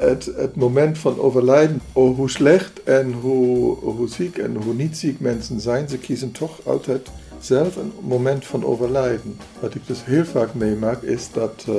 [0.00, 4.96] het, het moment van overlijden, oh, hoe slecht en hoe, hoe ziek en hoe niet
[4.96, 7.08] ziek mensen zijn, ze kiezen toch altijd
[7.40, 9.38] zelf een moment van overlijden.
[9.60, 11.74] Wat ik dus heel vaak meemaak is dat uh,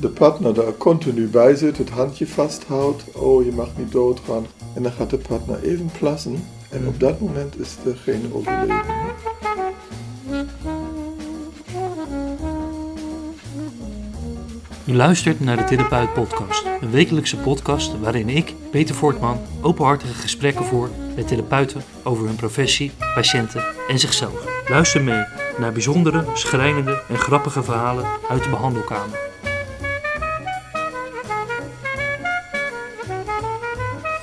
[0.00, 4.46] de partner daar continu bij zit, het handje vasthoudt, oh je mag niet doodgaan.
[4.74, 8.76] En dan gaat de partner even plassen en op dat moment is er geen overleden.
[14.88, 20.64] U luistert naar de Therapeut Podcast, een wekelijkse podcast waarin ik, Peter Voortman, openhartige gesprekken
[20.64, 24.68] voer met therapeuten over hun professie, patiënten en zichzelf.
[24.68, 25.24] Luister mee
[25.58, 29.18] naar bijzondere, schrijnende en grappige verhalen uit de behandelkamer.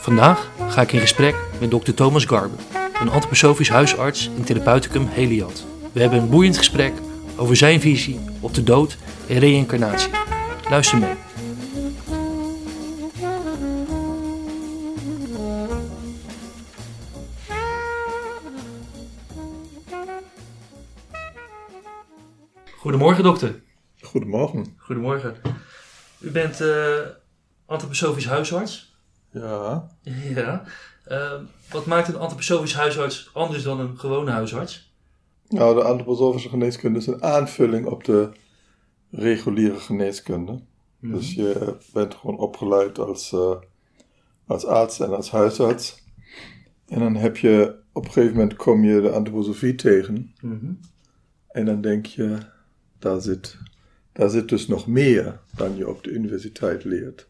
[0.01, 2.59] Vandaag ga ik in gesprek met dokter Thomas Garber,
[3.01, 5.65] een antroposofisch huisarts in Therapeuticum Heliad.
[5.91, 6.93] We hebben een boeiend gesprek
[7.35, 10.34] over zijn visie op de dood en reïncarnatie.
[10.69, 11.15] Luister mee.
[22.77, 23.61] Goedemorgen dokter.
[24.01, 24.75] Goedemorgen.
[24.77, 25.35] Goedemorgen.
[26.19, 26.99] U bent uh,
[27.65, 28.97] antroposofisch huisarts.
[29.31, 29.87] Ja.
[30.35, 30.63] Ja.
[31.07, 31.31] Uh,
[31.69, 34.93] wat maakt een antroposofisch huisarts anders dan een gewone huisarts?
[35.47, 38.29] Nou, de antroposofische geneeskunde is een aanvulling op de
[39.15, 40.59] reguliere geneeskunde.
[40.99, 41.13] Mhm.
[41.13, 43.55] Dus je bent gewoon opgeleid als, uh,
[44.45, 46.03] als arts en als huisarts.
[46.87, 50.33] En dan heb je, op een gegeven moment kom je de antroposofie tegen.
[50.41, 50.73] Mhm.
[51.47, 52.37] En dan denk je,
[52.99, 53.57] daar zit,
[54.11, 57.27] daar zit dus nog meer dan je op de universiteit leert.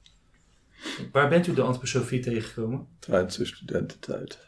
[1.11, 2.88] Waar bent u de antroposofie tegengekomen?
[3.00, 4.39] Tijdens de studententijd.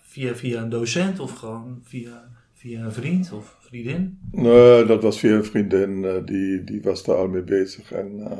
[0.00, 2.30] Via, via een docent of gewoon via,
[2.66, 4.18] via een vriend of vriendin?
[4.30, 6.04] Nee, dat was via een vriendin.
[6.04, 7.92] Eh, die, die was daar al mee bezig.
[7.92, 8.38] En uh, op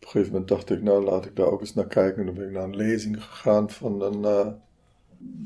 [0.00, 2.20] een gegeven moment dacht ik, nou laat ik daar ook eens naar kijken.
[2.20, 4.46] En dan ben ik naar een lezing gegaan van een uh,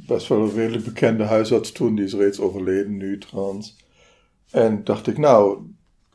[0.07, 1.95] best wel een redelijk bekende huisarts toen.
[1.95, 3.77] Die is reeds overleden nu trouwens.
[4.51, 5.59] En dacht ik, nou,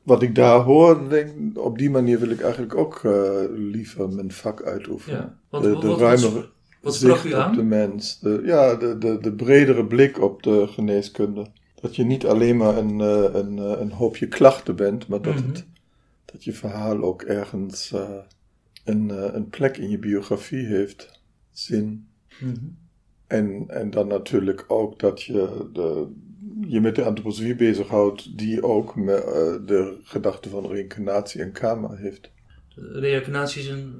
[0.03, 4.31] wat ik daar hoor, denk, op die manier wil ik eigenlijk ook uh, liever mijn
[4.31, 5.19] vak uitoefenen.
[5.19, 5.37] Ja.
[5.49, 6.49] Wat, de, de wat, ruimere
[6.81, 7.49] wat u aan?
[7.49, 8.19] op de mens.
[8.19, 11.45] De, ja, de, de, de bredere blik op de geneeskunde.
[11.81, 15.35] Dat je niet alleen maar een, uh, een, uh, een hoopje klachten bent, maar dat,
[15.35, 15.49] mm -hmm.
[15.49, 15.65] het,
[16.25, 17.93] dat je verhaal ook ergens
[18.83, 21.21] een, een plek in je biografie heeft.
[21.51, 22.07] Zin.
[22.39, 22.77] Mm -hmm.
[23.27, 26.07] en, en dan natuurlijk ook dat je de,
[26.67, 29.31] je met de antroposofie bezighoudt, die ook met, uh,
[29.65, 32.31] de gedachte van reïncarnatie en karma heeft.
[32.75, 33.99] Reïncarnatie is een,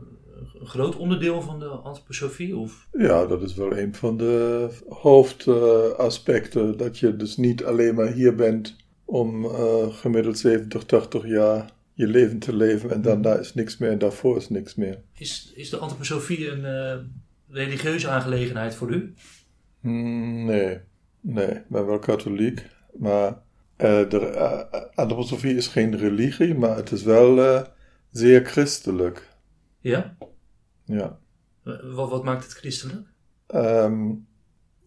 [0.60, 2.58] een groot onderdeel van de antroposofie?
[2.58, 2.88] Of?
[2.92, 6.72] Ja, dat is wel een van de hoofdaspecten.
[6.72, 11.70] Uh, dat je dus niet alleen maar hier bent om uh, gemiddeld 70, 80 jaar
[11.94, 15.02] je leven te leven en dan daar is niks meer en daarvoor is niks meer.
[15.18, 17.12] Is, is de antroposofie een
[17.50, 19.14] religieuze aangelegenheid voor u?
[19.80, 20.80] Mm, nee.
[21.22, 22.66] Nee, ik ben wel katholiek.
[22.98, 27.66] Maar uh, de uh, antroposofie is geen religie, maar het is wel
[28.12, 29.29] zeer christelijk.
[29.80, 30.18] Ja?
[30.86, 31.20] Ja.
[31.64, 33.08] Wat, wat maakt het christelijk?
[33.56, 34.28] Um,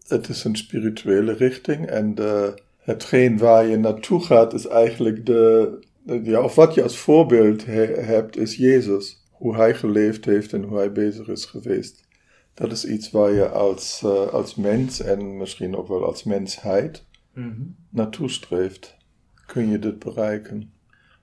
[0.07, 5.79] het is een spirituele richting en de, hetgeen waar je naartoe gaat is eigenlijk de,
[6.03, 9.21] de ja, of wat je als voorbeeld he, hebt is Jezus.
[9.31, 12.07] Hoe hij geleefd heeft en hoe hij bezig is geweest.
[12.53, 17.05] Dat is iets waar je als, uh, als mens en misschien ook wel als mensheid
[17.33, 17.75] mm-hmm.
[17.89, 18.97] naartoe streeft.
[19.45, 20.73] Kun je dit bereiken?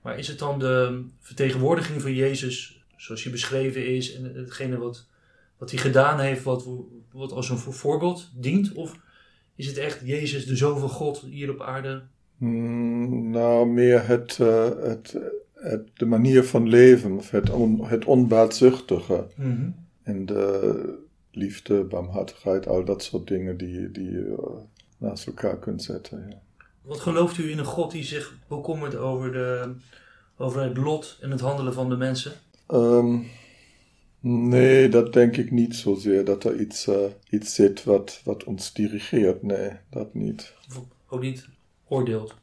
[0.01, 5.05] Maar is het dan de vertegenwoordiging van Jezus, zoals je beschreven is, en hetgene wat,
[5.57, 6.67] wat hij gedaan heeft, wat,
[7.11, 8.73] wat als een voorbeeld dient?
[8.73, 8.99] Of
[9.55, 12.01] is het echt Jezus, de Zoon van God, hier op aarde?
[12.37, 15.17] Mm, nou, meer het, uh, het,
[15.53, 19.27] het, de manier van leven, of het, on, het onbaatzuchtige.
[19.35, 19.75] Mm-hmm.
[20.03, 20.99] En de,
[21.31, 24.45] liefde, barmhartigheid, al dat soort dingen die, die je uh,
[24.97, 26.25] naast elkaar kunt zetten.
[26.29, 26.41] Ja.
[26.81, 29.73] Wat gelooft u in een God die zich bekommert over, de,
[30.37, 32.31] over het lot en het handelen van de mensen?
[32.73, 33.27] Um,
[34.19, 36.25] nee, dat denk ik niet zozeer.
[36.25, 36.95] Dat er iets, uh,
[37.29, 39.43] iets zit wat, wat ons dirigeert.
[39.43, 40.53] Nee, dat niet.
[40.67, 41.47] Of ook niet
[41.87, 42.35] oordeelt?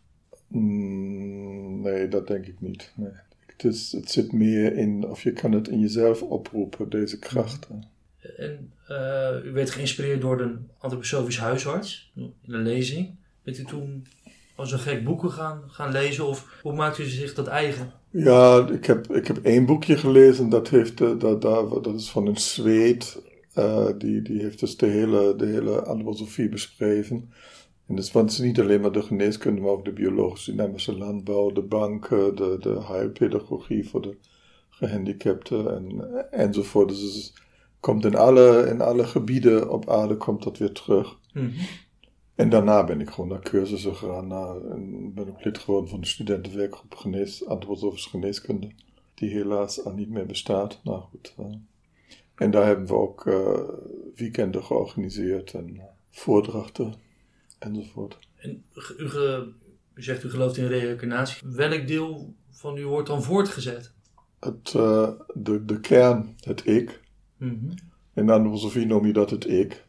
[0.48, 2.92] Mm, nee, dat denk ik niet.
[2.96, 3.12] Nee.
[3.46, 7.84] Het, is, het zit meer in, of je kan het in jezelf oproepen, deze krachten.
[8.36, 13.14] En uh, u werd geïnspireerd door een antroposofisch huisarts in een lezing.
[13.42, 14.06] Bent u toen
[14.58, 17.92] als een gek boeken gaan, gaan lezen of hoe maakt u zich dat eigen?
[18.10, 21.42] Ja, ik heb, ik heb één boekje gelezen, dat, heeft, dat, dat,
[21.84, 23.22] dat is van een Zweed.
[23.54, 27.32] Uh, die, die heeft dus de hele, de hele antroposofie beschreven.
[27.86, 30.98] En dus, want het is niet alleen maar de geneeskunde, maar ook de biologische dynamische
[30.98, 34.16] landbouw, de banken, de, de heilpedagogie voor de
[34.70, 36.88] gehandicapten en, enzovoort.
[36.88, 37.32] Dus het
[37.80, 41.16] komt in alle, in alle gebieden op aarde komt dat weer terug.
[41.32, 41.50] Mhm.
[42.38, 44.32] En daarna ben ik gewoon naar cursussen gegaan.
[44.72, 48.70] En ben ik lid geworden van de studentenwerkgroep genees, antroposofische geneeskunde.
[49.14, 50.80] Die helaas al niet meer bestaat.
[50.84, 51.34] Nou goed.
[51.38, 51.44] eh.
[52.34, 53.58] en daar hebben we ook eh,
[54.14, 56.94] weekenden georganiseerd en eh, voordrachten
[57.58, 58.18] enzovoort.
[58.36, 58.64] En
[58.98, 59.52] u, ge-
[59.94, 61.48] u zegt u gelooft in reïncarnatie.
[61.48, 63.92] Welk deel van u wordt dan voortgezet?
[64.40, 64.72] Het,
[65.34, 67.00] de, de kern, het ik.
[67.36, 67.70] Mhm.
[68.14, 69.86] In de antroposofie noem je dat het ik.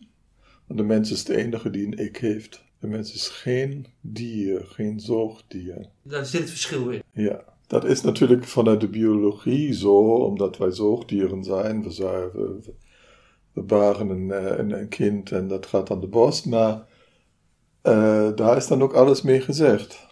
[0.75, 2.63] De mens is de enige die een ik heeft.
[2.79, 5.89] De mens is geen dier, geen zoogdier.
[6.01, 7.03] Daar zit het verschil in.
[7.13, 11.83] Ja, dat is natuurlijk vanuit de biologie zo, omdat wij zoogdieren zijn.
[11.83, 12.59] We, zijn, we,
[13.53, 16.87] we- baren een, eh, een, een kind en dat gaat aan de borst, maar
[17.81, 20.07] eh, daar is dan ook alles mee gezegd.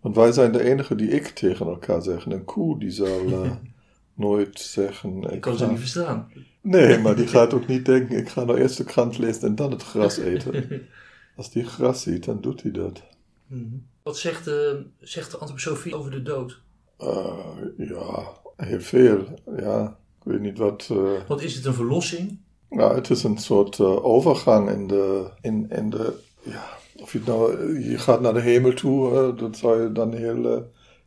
[0.00, 2.32] Want wij zijn de enigen die ik tegen elkaar zeggen.
[2.32, 3.50] Een koe die zal eh,
[4.14, 5.22] nooit zeggen...
[5.32, 6.30] Ik kan ze niet verstaan.
[6.60, 9.54] Nee, maar die gaat ook niet denken, ik ga nou eerst de krant lezen en
[9.54, 10.82] dan het gras eten.
[11.36, 13.02] Als die gras ziet, dan doet hij dat.
[13.46, 13.64] Mhm.
[14.02, 16.60] Wat zegt de, zegt de antroposofie over de dood?
[16.98, 17.36] Eh,
[17.76, 18.24] ja,
[18.56, 19.24] heel veel.
[19.56, 20.88] Ja, ik weet niet wat.
[20.90, 22.38] eh, Want is het een verlossing?
[22.70, 26.12] nou, het is een soort eh, overgang in de, in, in de.
[26.42, 26.64] Ja,
[26.96, 27.78] of je nou.
[27.88, 30.62] Je gaat naar de hemel toe, eh, dat zou je dan heel, eh,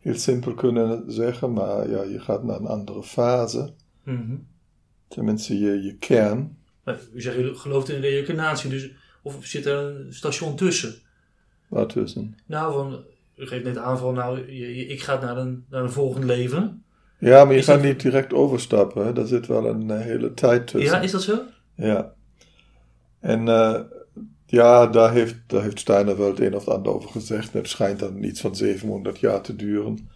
[0.08, 1.54] heel simpel kunnen zeggen.
[1.54, 3.74] Maar ja, je gaat naar een andere fase.
[4.04, 4.36] Mhm.
[5.08, 6.58] Tenminste, je, je kern.
[6.84, 10.96] Maar u zegt u gelooft in reïncarnatie, dus of zit er een station tussen?
[11.68, 12.36] Waartussen.
[12.46, 13.04] Nou, van,
[13.36, 16.24] u geeft net aan van, nou, je, je- ik ga naar een, naar een volgend
[16.24, 16.84] leven.
[17.20, 19.06] Ja, maar je Is gaat dat- niet direct overstappen.
[19.06, 19.14] Hè?
[19.14, 20.96] Daar zit wel een eh, hele tijd tussen.
[20.96, 21.42] Ja, is dat zo?
[21.76, 22.14] Ja.
[23.20, 23.80] En eh,
[24.50, 27.54] ja, daar heeft, daar heeft Steiner wel het een of het ander over gezegd.
[27.54, 30.10] Het schijnt dan iets van 700 jaar te duren.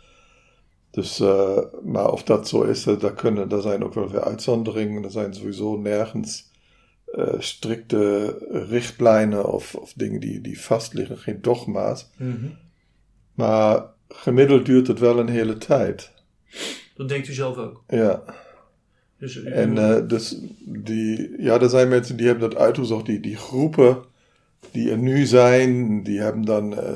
[0.91, 4.23] Dus, eh, maar of dat zo is, eh, daar, kunnen, daar zijn ook wel weer
[4.23, 5.03] uitzonderingen.
[5.03, 6.49] Er zijn sowieso nergens
[7.05, 8.37] eh, strikte
[8.69, 12.09] richtlijnen of, of dingen die, die vastliggen, geen dogma's.
[12.17, 12.47] Mhm.
[13.33, 16.11] Maar gemiddeld duurt het wel een hele tijd.
[16.95, 17.83] Dat denkt u zelf ook.
[17.87, 18.23] Ja.
[19.17, 24.03] Dus En dus die, ja, er zijn mensen die hebben dat uitgezocht, die, die groepen
[24.71, 26.93] die er nu zijn, die hebben dan eh,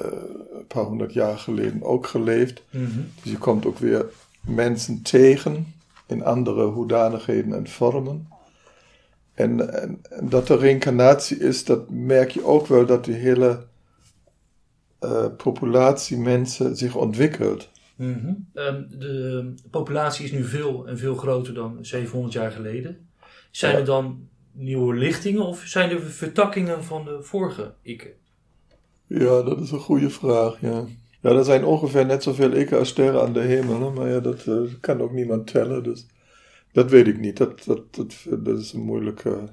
[0.52, 2.64] een paar honderd jaar geleden ook geleefd.
[2.70, 3.00] Mhm.
[3.24, 4.06] Dus je komt ook weer
[4.48, 5.74] mensen tegen
[6.08, 8.28] in andere hoedanigheden en vormen.
[9.34, 13.66] En, en, en dat er reïncarnatie is, dat merk je ook wel dat die hele
[15.00, 17.70] eh, populatie mensen zich ontwikkelt.
[17.96, 18.34] Mhm.
[18.54, 23.08] Ehm, de populatie is nu veel en veel groter dan 700 jaar geleden.
[23.52, 23.78] Zijn Ja.
[23.80, 28.12] er dan nieuwe lichtingen of zijn er vertakkingen van de vorige ikken?
[29.08, 30.86] Ja, dat is een goede vraag, ja.
[31.22, 34.20] Ja, er zijn ongeveer net zoveel ikken als sterren aan de hemel, hè, maar ja,
[34.20, 36.08] dat eh, kan ook niemand tellen, dus
[36.72, 37.38] dat weet ik niet.
[37.38, 39.50] Dat, dat, dat, dat is een moeilijke...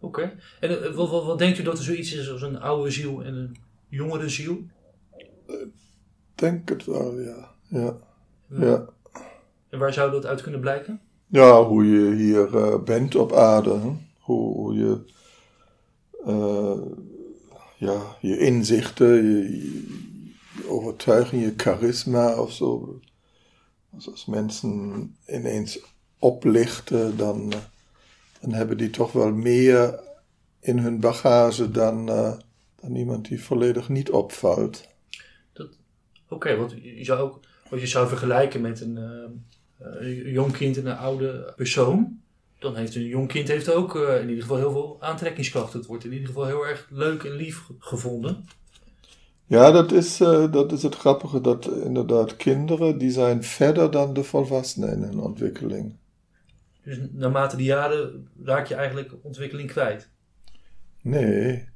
[0.00, 0.32] Oké.
[0.60, 3.24] En eh, wat, wat, wat denkt u dat er zoiets is als een oude ziel
[3.24, 3.56] en een
[3.88, 4.66] jongere ziel?
[6.34, 7.50] Denk het wel, ja.
[7.68, 7.96] Ja,
[8.48, 8.86] ja.
[9.68, 11.00] En waar zou dat uit kunnen blijken?
[11.26, 13.90] ja hoe je hier eh, bent op aarde, hè.
[14.24, 15.04] Hoe, je...
[16.24, 16.80] eh,
[17.76, 19.52] ja, je inzichten, je,
[20.54, 23.00] je overtuiging, je charisma of zo.
[23.94, 25.80] Als, mensen ineens
[26.18, 27.58] oplichten, dan, eh,
[28.40, 30.00] dan hebben die toch wel meer
[30.60, 32.38] in hun bagage dan, eh,
[32.80, 34.92] dan iemand die volledig niet opvalt.
[36.28, 39.30] Oké, want je zou ook, als je zou vergelijken met een, eh,
[40.00, 42.20] een jong kind en een oude persoon,
[42.64, 45.72] dan heeft een jong kind heeft ook eh, in ieder geval heel veel aantrekkingskracht.
[45.72, 48.44] Het wordt in ieder geval heel erg leuk en lief ge- gevonden.
[49.46, 54.14] Ja, dat is, eh, dat is het grappige, dat inderdaad kinderen, die zijn verder dan
[54.14, 55.96] de volwassenen in hun ontwikkeling.
[56.84, 60.08] Dus naarmate de jaren raak je eigenlijk ontwikkeling kwijt.
[61.02, 61.68] Nee,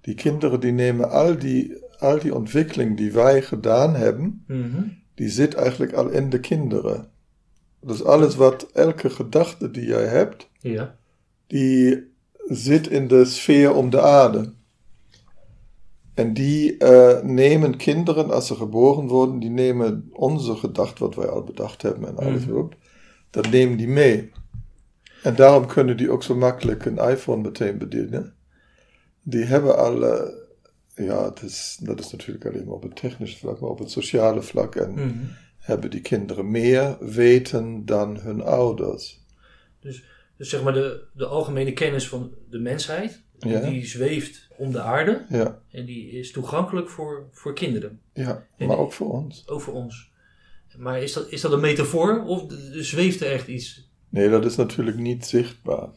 [0.00, 4.82] die kinderen die nemen al die, al die ontwikkeling die wij gedaan hebben, Mhm.
[5.14, 7.10] die zit eigenlijk al in de kinderen.
[7.80, 10.96] Dus alles wat, elke gedachte die jij hebt, Ja.
[11.46, 12.10] die
[12.48, 14.52] zit in de sfeer om de aarde.
[16.14, 21.26] En die eh, nemen kinderen, als ze geboren worden, die nemen onze gedachte, wat wij
[21.28, 22.56] al bedacht hebben en alles Mhm.
[22.56, 22.74] op,
[23.30, 24.30] dat nemen die mee.
[25.22, 28.34] En daarom kunnen die ook zo makkelijk een iPhone meteen bedienen.
[29.22, 30.32] Die hebben al, eh,
[30.94, 33.90] ja, het is, dat is natuurlijk alleen maar op het technische vlak, maar op het
[33.90, 34.74] sociale vlak.
[34.74, 35.08] En Mhm.
[35.66, 39.24] Hebben die kinderen meer weten dan hun ouders.
[39.80, 40.04] Dus
[40.36, 43.60] zeg maar de, de algemene kennis van de mensheid, Ja.
[43.60, 48.66] die zweeft om de aarde Ja, en die is toegankelijk voor, voor kinderen, ja En-
[48.66, 49.48] maar ook voor ons.
[49.48, 50.10] ook voor ons.
[50.76, 53.90] Maar is dat, is dat een metafoor of zweeft er echt iets?
[54.08, 55.80] Nee, dat is natuurlijk niet zichtbaar.
[55.86, 55.94] Dat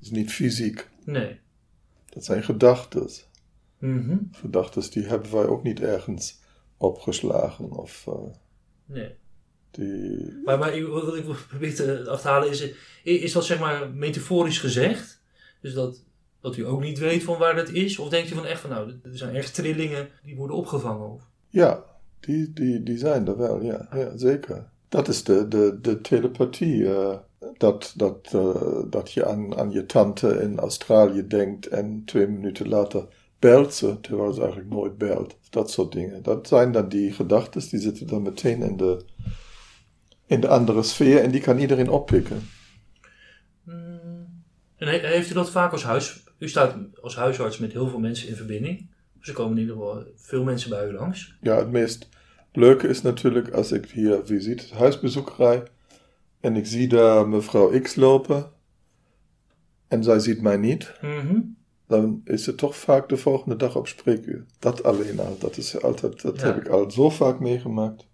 [0.00, 0.88] is niet fysiek.
[1.04, 1.38] Nee.
[2.10, 3.08] Dat zijn gedachten.
[3.78, 4.16] Mhm.
[4.32, 6.40] Gedachten die hebben wij ook niet ergens
[6.76, 7.70] opgeslagen.
[7.70, 8.14] Of eh,
[8.92, 9.14] Nee.
[9.70, 10.40] die...
[10.44, 12.72] Maar, maar ik- wat ik probeer te achterhalen is,
[13.02, 15.20] is dat zeg maar metaforisch gezegd?
[15.60, 16.02] Dus dat,
[16.40, 17.98] dat u ook niet weet van waar dat is?
[17.98, 21.10] Of denkt u van echt van nou, er zijn echt trillingen die worden opgevangen?
[21.10, 21.22] Of?
[21.48, 21.84] Ja,
[22.20, 24.70] die, die, die zijn er wel, ja, ja zeker.
[24.88, 26.94] Dat is de, de, de telepathie.
[26.94, 27.16] eh,
[27.58, 32.68] dat, dat, eh, dat je aan, aan je tante in Australië denkt en twee minuten
[32.68, 33.06] later
[33.42, 35.36] belt ze, terwijl ze eigenlijk nooit belt.
[35.50, 36.22] Dat soort dingen.
[36.22, 39.04] Dat zijn dan die gedachten, die zitten dan meteen in de,
[40.26, 42.40] in de andere sfeer en die kan iedereen oppikken.
[43.64, 44.42] Hmm.
[44.76, 46.24] En he- heeft u dat vaak als huis...
[46.38, 48.90] U staat als huisarts met heel veel mensen in verbinding.
[49.18, 51.36] Dus er komen in ieder geval veel mensen bij u langs.
[51.40, 52.08] Ja, het meest
[52.52, 55.62] leuke is natuurlijk als ik hier visite, huisbezoek rij
[56.40, 58.50] en ik zie daar mevrouw X lopen
[59.88, 60.92] en zij ziet mij niet.
[61.00, 61.38] Mhm.
[61.92, 64.44] Dan is het toch vaak de volgende dag op spreekuur.
[64.58, 66.46] Dat alleen al, dat, is altijd, dat Ja.
[66.46, 68.06] heb ik al zo vaak meegemaakt.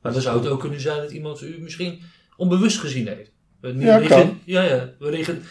[0.00, 2.00] Maar dan zou het ook kunnen zijn dat iemand u misschien
[2.36, 3.30] onbewust gezien heeft.
[3.60, 4.38] Ja, regen- kan.
[4.44, 4.92] Ja, ja.
[4.98, 5.42] We regen,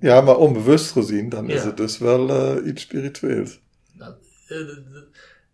[0.00, 3.60] Ja, maar onbewust gezien, dan is het dus wel eh, iets spiritueels.
[3.92, 4.14] Nou,
[4.48, 4.58] eh,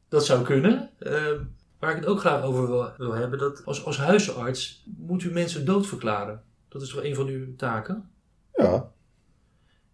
[0.09, 0.91] dat zou kunnen.
[0.99, 1.33] Eh,
[1.79, 5.31] waar ik het ook graag over wil, wil hebben, dat als, als huisarts moet u
[5.33, 6.43] mensen doodverklaren.
[6.69, 8.11] Dat is toch een van uw taken?
[8.55, 8.91] Ja,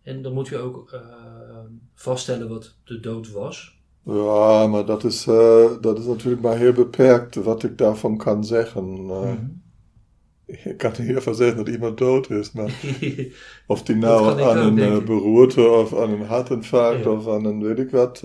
[0.08, 1.00] En dan moet u ook eh,
[1.94, 3.80] vaststellen wat de dood was.
[4.02, 8.44] ja maar dat is, eh, dat is natuurlijk maar heel beperkt wat ik daarvan kan
[8.44, 9.04] zeggen.
[9.04, 9.44] Mhm.
[10.46, 12.80] Ik kan niet zeggen dat iemand dood is, maar
[13.66, 17.10] of die nou aan ook, een beroerte of aan een hartinfarct Ja.
[17.10, 18.20] of aan een weet ik wat,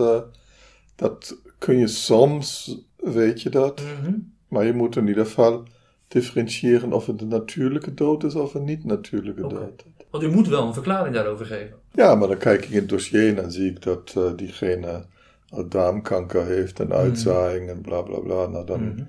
[0.94, 3.82] dat kun je soms, weet je dat.
[3.82, 4.14] Mhm.
[4.48, 5.62] Maar je moet in ieder geval
[6.08, 9.84] differentiëren of het een natuurlijke dood is of een niet-natuurlijke dood.
[10.14, 11.76] Want u moet wel een verklaring daarover geven.
[11.92, 15.04] Ja, maar dan kijk ik in het dossier en dan zie ik dat eh, diegene
[15.48, 18.46] al darmkanker heeft en uitzaaiing en bla bla bla.
[18.46, 19.02] Nou, dan Mhm.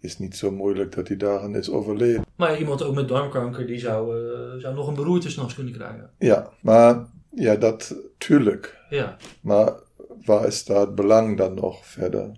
[0.00, 2.24] is het niet zo moeilijk dat hij daaraan is overleden.
[2.36, 6.10] Maar iemand ook met darmkanker, die zou, eh, zou nog een beroerte s'nachts kunnen krijgen.
[6.18, 8.78] Ja, maar ja, dat tuurlijk.
[8.90, 9.72] Ja, Maar
[10.24, 12.30] waar is daar het belang dan nog verder?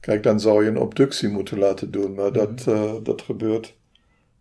[0.00, 3.74] Kijk, dan zou je een obductie moeten laten doen, maar dat, eh, dat gebeurt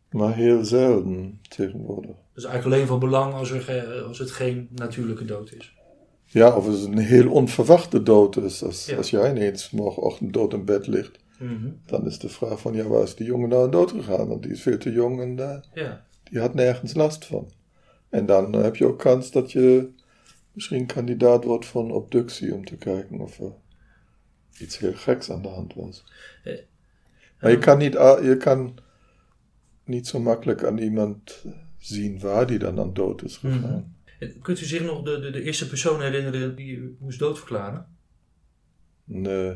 [0.09, 2.15] maar heel zelden tegenwoordig.
[2.43, 5.75] Is eigenlijk alleen van belang als, er ge- als het geen natuurlijke dood is.
[6.25, 8.63] Ja, of het een heel onverwachte dood is.
[8.63, 8.97] Als, Ja.
[8.97, 11.69] als jij ineens morgenochtend dood in bed ligt, Mhm.
[11.85, 14.27] dan is de vraag van, ja, waar is die jongen nou dood gegaan?
[14.27, 16.05] Want die is veel te jong en eh, Ja.
[16.23, 17.51] die had nergens last van.
[18.09, 19.89] En dan eh, heb je ook kans dat je
[20.51, 23.51] misschien kandidaat wordt voor een obductie om te kijken of er
[24.59, 26.03] iets heel geks aan de hand was.
[26.43, 26.57] Eh,
[27.39, 27.93] Maar je kan niet,
[28.23, 28.77] je kan
[29.85, 31.43] niet zo makkelijk aan iemand
[31.81, 33.95] zien waar die dan aan dood is gegaan.
[34.19, 37.87] En Kunt u zich nog de, de, de eerste persoon herinneren die u moest doodverklaren?
[39.03, 39.47] Nee,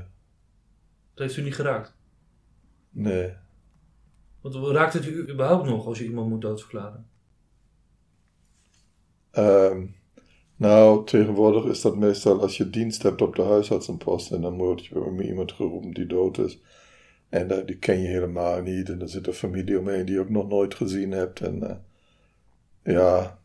[1.13, 1.95] Dat heeft u niet geraakt.
[2.89, 3.33] nee.
[4.41, 7.07] Want raakt het u überhaupt nog als u iemand moet doodverklaren?
[9.31, 9.85] Ehm,
[10.55, 14.85] nou, tegenwoordig is dat meestal als je dienst hebt op de huisartsenpost en dan wordt
[14.85, 16.59] je om iemand geroepen die dood is.
[17.29, 20.21] En eh, die ken je helemaal niet en er zit een familie omheen die je
[20.21, 21.39] ook nog nooit gezien hebt.
[21.41, 21.75] En eh,
[22.85, 23.39] ja,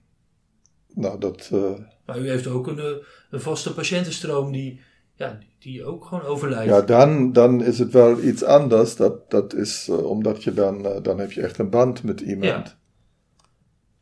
[0.95, 1.73] nou dat, eh,
[2.07, 2.91] Maar u heeft ook een, eh,
[3.31, 4.81] een vaste patiëntenstroom die,
[5.15, 6.71] ja, die ook gewoon overlijdt.
[6.71, 8.97] ja dan, dan is het wel iets anders.
[8.97, 12.45] Dat, dat is eh, omdat je dan, dan heb je echt een band met iemand.
[12.45, 12.79] Ja.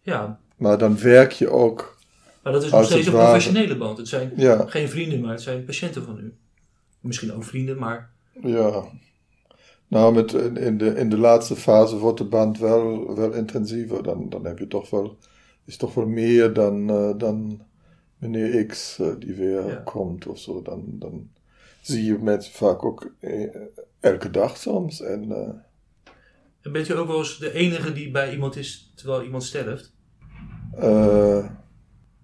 [0.03, 1.99] Ja, Maar dan werk je ook,
[2.43, 3.99] maar dat is nog steeds een ware- professionele band.
[3.99, 6.35] Het zijn ja, geen vrienden, maar het zijn patiënten van u.
[7.01, 8.11] Misschien ook vrienden, maar
[8.43, 8.85] Ja.
[9.89, 14.03] Nou, met, in, de, in de laatste fase wordt de band wel, wel intensiever.
[14.03, 15.19] Dan, dan heb je toch wel,
[15.65, 17.63] is toch wel meer dan, eh, dan
[18.19, 19.75] meneer X eh, die weer Ja.
[19.85, 20.63] komt of zo.
[20.63, 21.29] Dan, dan
[21.81, 23.55] zie je mensen vaak ook eh,
[24.01, 25.01] elke dag soms.
[25.03, 25.33] En
[26.63, 29.93] en bent u ook wel eens de enige die bij iemand is terwijl iemand sterft?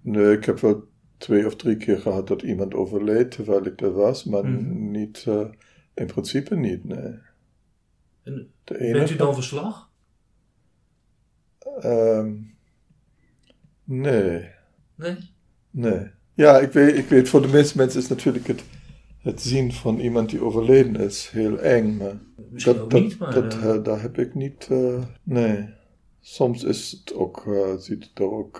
[0.01, 0.85] nee, ik heb wel
[1.17, 4.91] twee of drie keer gehad dat iemand overleed terwijl ik er was, maar Mhm.
[4.91, 5.27] niet,
[5.95, 7.15] in principe niet, nee.
[8.25, 9.91] En bent u dan verslag?
[11.81, 12.33] Ehm,
[13.85, 14.49] nee.
[14.95, 15.17] Nee?
[15.71, 16.11] Nee.
[16.35, 18.65] Ja, ik weet, ik weet, voor de meeste mensen is natuurlijk het,
[19.19, 21.97] het zien van iemand die overleden is heel eng.
[21.97, 22.19] Maar
[22.51, 23.35] Misschien dat, niet, maar...
[23.35, 24.67] dat, eh, eh, daar heb ik niet.
[24.71, 25.69] eh, nee.
[26.21, 28.59] Soms is het ook, eh, ziet het er ook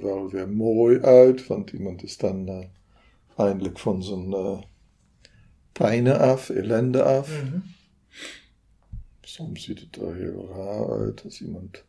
[0.00, 2.66] wel weer mooi uit, want iemand is dan
[3.36, 4.34] eindelijk van zijn
[5.72, 7.42] pijnen af, ellende af.
[7.42, 7.58] mhm.
[9.22, 11.84] Soms ziet het er heel raar uit als iemand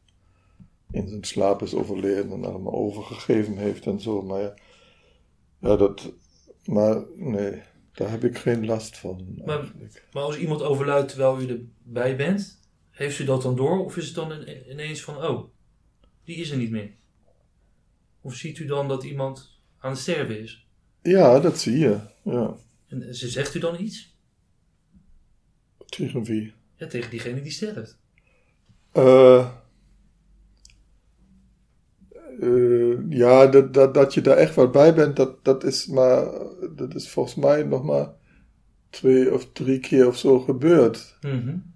[0.91, 4.21] in zijn slaap is overleden en allemaal overgegeven heeft en zo.
[4.21, 4.53] Maar ja,
[5.59, 6.13] ja dat,
[6.65, 7.61] maar nee,
[7.91, 9.41] daar heb ik geen last van.
[9.45, 9.71] Maar,
[10.11, 12.59] maar als iemand overlijdt terwijl u erbij bent,
[12.89, 13.85] heeft u dat dan door?
[13.85, 15.49] Of is het dan ineens van, oh,
[16.23, 16.95] die is er niet meer?
[18.21, 20.67] Of ziet u dan dat iemand aan het sterven is?
[21.01, 22.55] Ja, dat zie je, ja.
[22.87, 24.17] En zegt u dan iets?
[25.85, 26.53] Tegen wie?
[26.75, 27.97] Ja, tegen diegene die sterft.
[28.93, 29.49] Uh,
[32.39, 36.27] uh, ja, dat, dat, dat je daar echt wat bij bent, dat, dat is maar,
[36.75, 38.13] dat is volgens mij nog maar
[38.89, 41.17] twee of drie keer of zo gebeurd.
[41.21, 41.71] Mm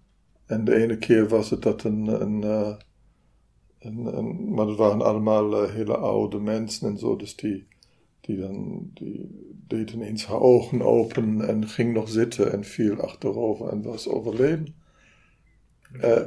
[0.46, 2.44] En de ene keer was het dat een, een,
[3.80, 7.68] een, een maar het waren allemaal hele oude mensen en zo, dus die,
[8.22, 9.30] die dan, die
[9.68, 14.76] deed ineens haar ogen open en ging nog zitten en viel achterover en was overleden.
[16.04, 16.26] Uh,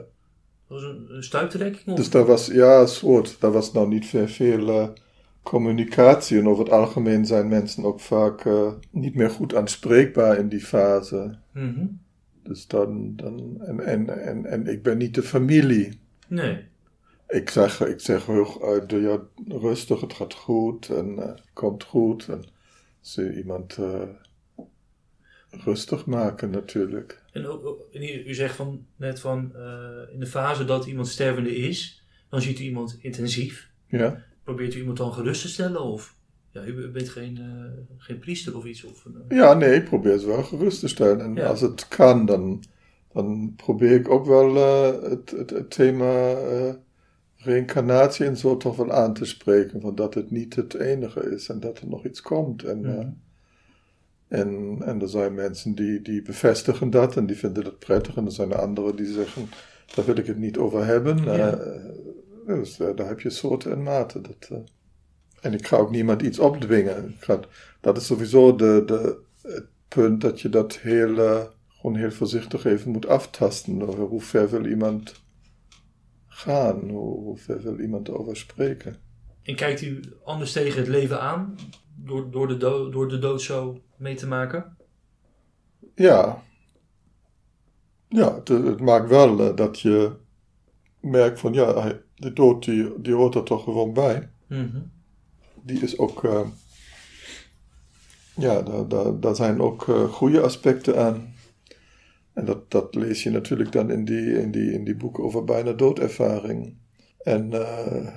[0.66, 1.96] was een, een stuiptrekking?
[1.96, 4.88] Dus daar was, ja, een soort, daar was nou niet veel, veel uh,
[5.42, 6.38] communicatie.
[6.38, 10.60] En over het algemeen zijn mensen ook vaak uh, niet meer goed aanspreekbaar in die
[10.60, 11.38] fase.
[11.52, 12.00] Mm -hmm.
[12.42, 16.00] Dus dan, dan en, en, en, en ik ben niet de familie.
[16.28, 16.68] Nee.
[17.28, 22.28] Ik zeg, ik zeg heel uit, ja, rustig, het gaat goed en uh, komt goed.
[22.28, 22.44] En
[23.00, 23.78] ze iemand
[25.50, 27.19] rustig maken natuurlijk.
[27.32, 32.40] En u zegt van, net van uh, in de fase dat iemand stervende is, dan
[32.42, 33.70] ziet u iemand intensief.
[33.86, 34.24] Ja.
[34.44, 35.82] Probeert u iemand dan gerust te stellen?
[35.82, 36.16] Of
[36.50, 38.84] ja, u bent geen, uh, geen priester of iets?
[38.84, 39.38] Of, uh...
[39.38, 41.20] Ja, nee, ik probeer ze wel gerust te stellen.
[41.20, 41.46] En ja.
[41.46, 42.62] als het kan, dan,
[43.12, 44.54] dan probeer ik ook wel
[45.10, 46.34] het, het, het, thema
[47.36, 49.80] reïncarnatie en zo toch wel aan te spreken.
[49.80, 52.62] Van dat het niet het enige is en dat er nog iets komt.
[52.64, 53.20] En, mm.
[54.30, 58.16] En, en er zijn mensen die, die bevestigen dat en die vinden dat prettig.
[58.16, 59.48] En er zijn anderen die zeggen,
[59.94, 61.24] daar wil ik het niet over hebben.
[61.24, 61.58] Ja.
[61.58, 64.22] Uh, dus uh, daar heb je soorten en maten.
[64.22, 64.58] Dat, uh,
[65.40, 67.14] en ik ga ook niemand iets opdwingen.
[67.18, 67.40] Ga,
[67.80, 71.14] dat is sowieso de, de, het punt dat je dat heel,
[71.68, 73.80] gewoon heel voorzichtig even moet aftasten.
[73.82, 75.22] Hoe ver wil iemand
[76.26, 76.90] gaan?
[76.90, 78.96] Hoe, hoe ver wil iemand erover spreken?
[79.42, 81.54] En kijkt u anders tegen het leven aan?
[82.04, 84.76] Door, door, de, dood, door de dood zo mee te maken?
[85.94, 86.42] Ja.
[88.08, 90.12] Ja, het, het maakt wel uh, dat je
[91.00, 94.30] merkt van ja, de dood die, die hoort er toch gewoon bij.
[94.46, 94.90] Mm -hmm.
[95.62, 96.46] Die is ook, uh,
[98.36, 101.34] ja, daar, daar, daar zijn ook uh, goede aspecten aan.
[102.32, 105.44] En dat, dat lees je natuurlijk dan in die, in die, in die boeken over
[105.44, 106.74] bijna doodervaring.
[107.22, 107.50] En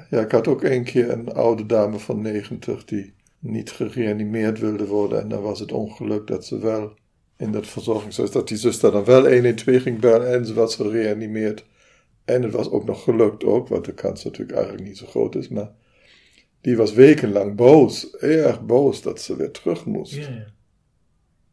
[0.09, 4.87] ja, ik had ook een keer een oude dame van 90 die niet gereanimeerd wilde
[4.87, 5.21] worden.
[5.21, 6.93] En dan was het ongeluk dat ze wel
[7.37, 11.65] in dat verzorgingshuis, dat die zuster dan wel 112 ging bellen en ze was gereanimeerd.
[12.25, 15.35] En het was ook nog gelukt ook, wat de kans natuurlijk eigenlijk niet zo groot
[15.35, 15.71] is, maar
[16.61, 20.13] die was wekenlang boos, erg boos dat ze weer terug moest.
[20.13, 20.53] Ja, ja.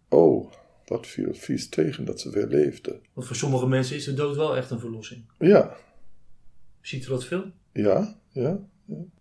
[0.08, 0.52] Oh,
[0.84, 3.00] dat viel vies tegen dat ze weer leefde.
[3.12, 5.24] Want voor sommige mensen is de dood wel echt een verlossing.
[5.38, 5.76] Ja.
[6.80, 7.44] Ziet u dat veel?
[7.72, 8.60] Ja, ja.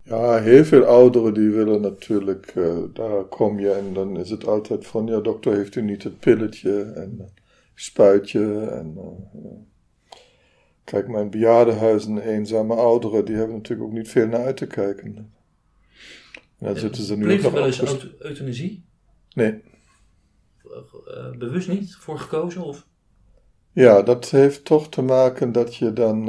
[0.03, 4.47] Ja, heel veel ouderen die willen natuurlijk, uh, daar kom je en dan is het
[4.47, 7.33] altijd van, ja dokter heeft u niet het pilletje en
[7.75, 9.49] spuitje en uh,
[10.83, 15.15] kijk mijn bejaardenhuizen, eenzame ouderen, die hebben natuurlijk ook niet veel naar uit te kijken.
[15.15, 15.33] En
[16.57, 18.85] dan zitten ze nu nog wel eens euthanasie?
[19.33, 19.61] Nee.
[21.37, 22.87] bewust niet voor gekozen of?
[23.79, 26.25] Ja, dat heeft toch te maken dat je dan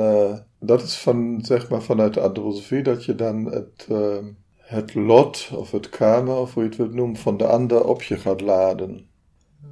[0.59, 4.19] dat is van, zeg maar, vanuit de antroposofie dat je dan het, uh,
[4.57, 8.03] het lot of het karma, of hoe je het wilt noemen, van de ander op
[8.03, 9.09] je gaat laden.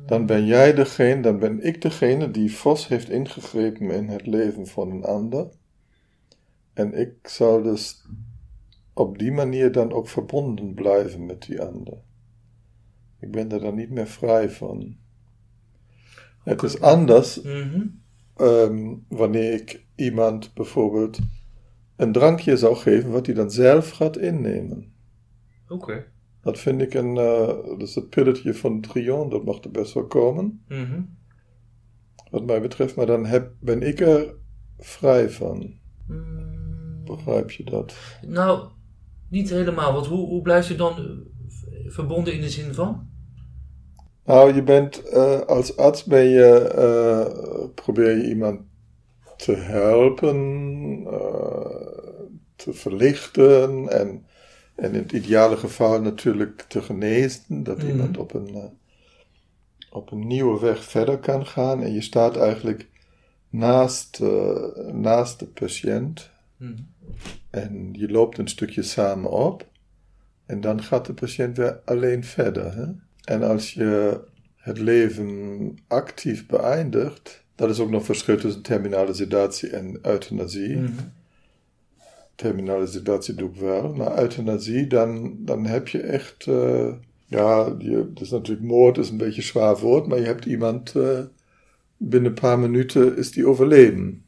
[0.06, 4.66] Dan ben jij degene, dan ben ik degene die vos heeft ingegrepen in het leven
[4.66, 5.48] van een ander.
[6.72, 8.06] En ik zal dus
[8.94, 11.98] op die manier dan ook verbonden blijven met die ander.
[13.20, 14.96] Ik ben er dan niet meer vrij van.
[16.48, 18.02] Het is anders mm -hmm.
[18.40, 21.18] um, wanneer ik iemand bijvoorbeeld
[21.96, 24.92] een drankje zou geven wat hij dan zelf gaat innemen.
[25.68, 25.74] Oké.
[25.74, 26.06] Okay.
[26.42, 29.94] Dat vind ik een, uh, dat is het pilletje van Trion, dat mag er best
[29.94, 30.64] wel komen.
[30.68, 31.16] Mm -hmm.
[32.30, 34.34] Wat mij betreft, maar dan heb, ben ik er
[34.78, 35.74] vrij van.
[36.06, 37.04] Mm.
[37.04, 37.96] Begrijp je dat?
[38.26, 38.68] Nou,
[39.28, 41.24] niet helemaal, want hoe, hoe blijft u dan
[41.86, 43.08] verbonden in de zin van?
[44.28, 48.60] Nou, je bent uh, als arts ben je, uh, probeer je iemand
[49.36, 50.36] te helpen,
[51.00, 51.86] uh,
[52.56, 54.26] te verlichten en,
[54.76, 57.86] en in het ideale geval natuurlijk te genezen, dat Mhm.
[57.86, 58.70] iemand op een,
[59.90, 61.82] op een nieuwe weg verder kan gaan.
[61.82, 62.88] En je staat eigenlijk
[63.50, 64.20] naast,
[64.92, 66.30] naast de patiënt.
[66.56, 66.72] Mhm.
[67.50, 69.66] En je loopt een stukje samen op.
[70.46, 72.74] En dan gaat de patiënt weer alleen verder.
[72.76, 72.84] Hè?
[73.28, 74.20] En als je
[74.56, 80.76] het leven actief beëindigt, dat is ook nog verschil tussen terminale sedatie en euthanasie.
[80.76, 80.92] Mhm.
[82.34, 86.92] Terminale sedatie doe ik wel, maar euthanasie, dan, dan heb je echt, eh,
[87.26, 90.44] ja, je, dat is natuurlijk moord, is een beetje een zwaar woord, maar je hebt
[90.44, 91.20] iemand, eh,
[91.96, 94.24] binnen een paar minuten is die overleden.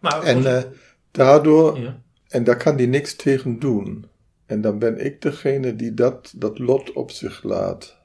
[0.00, 0.62] Maar En eh,
[1.10, 2.02] daardoor, ja.
[2.28, 4.06] en daar kan die niks tegen doen.
[4.48, 7.96] En dan ben ik degene die dat, dat lot op zich laat.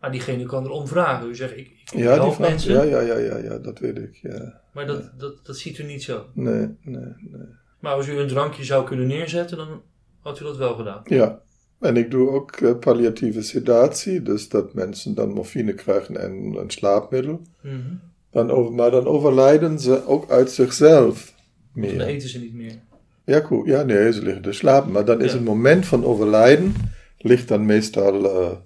[0.00, 1.28] maar diegene kan erom vragen.
[1.28, 3.78] U zegt, ik, ik Ja, die help vraag, mensen, ja, ja, ja, ja, ja, dat
[3.78, 4.18] weet ik.
[4.22, 4.60] Ja.
[4.72, 6.26] maar dat, dat, dat ziet u niet zo.
[6.32, 7.46] Nee, nee, nee.
[7.80, 9.82] Maar als u een drankje zou kunnen neerzetten, dan
[10.20, 11.00] had u dat wel gedaan.
[11.04, 11.40] Ja,
[11.80, 16.70] en ik doe ook eh, palliatieve sedatie, dus dat mensen dan morfine krijgen en een
[16.70, 17.40] slaapmiddel.
[17.62, 17.94] Mhm.
[18.30, 21.34] Dan over, maar dan overlijden ze ook uit zichzelf
[21.74, 22.00] Dan meer.
[22.00, 22.80] eten ze niet meer.
[23.26, 23.66] Ja, cool.
[23.66, 24.92] Ja, nee, ze liggen te slapen.
[24.92, 25.36] Maar dan is Ja.
[25.36, 26.74] het moment van overlijden,
[27.18, 28.56] ligt dan meestal eh,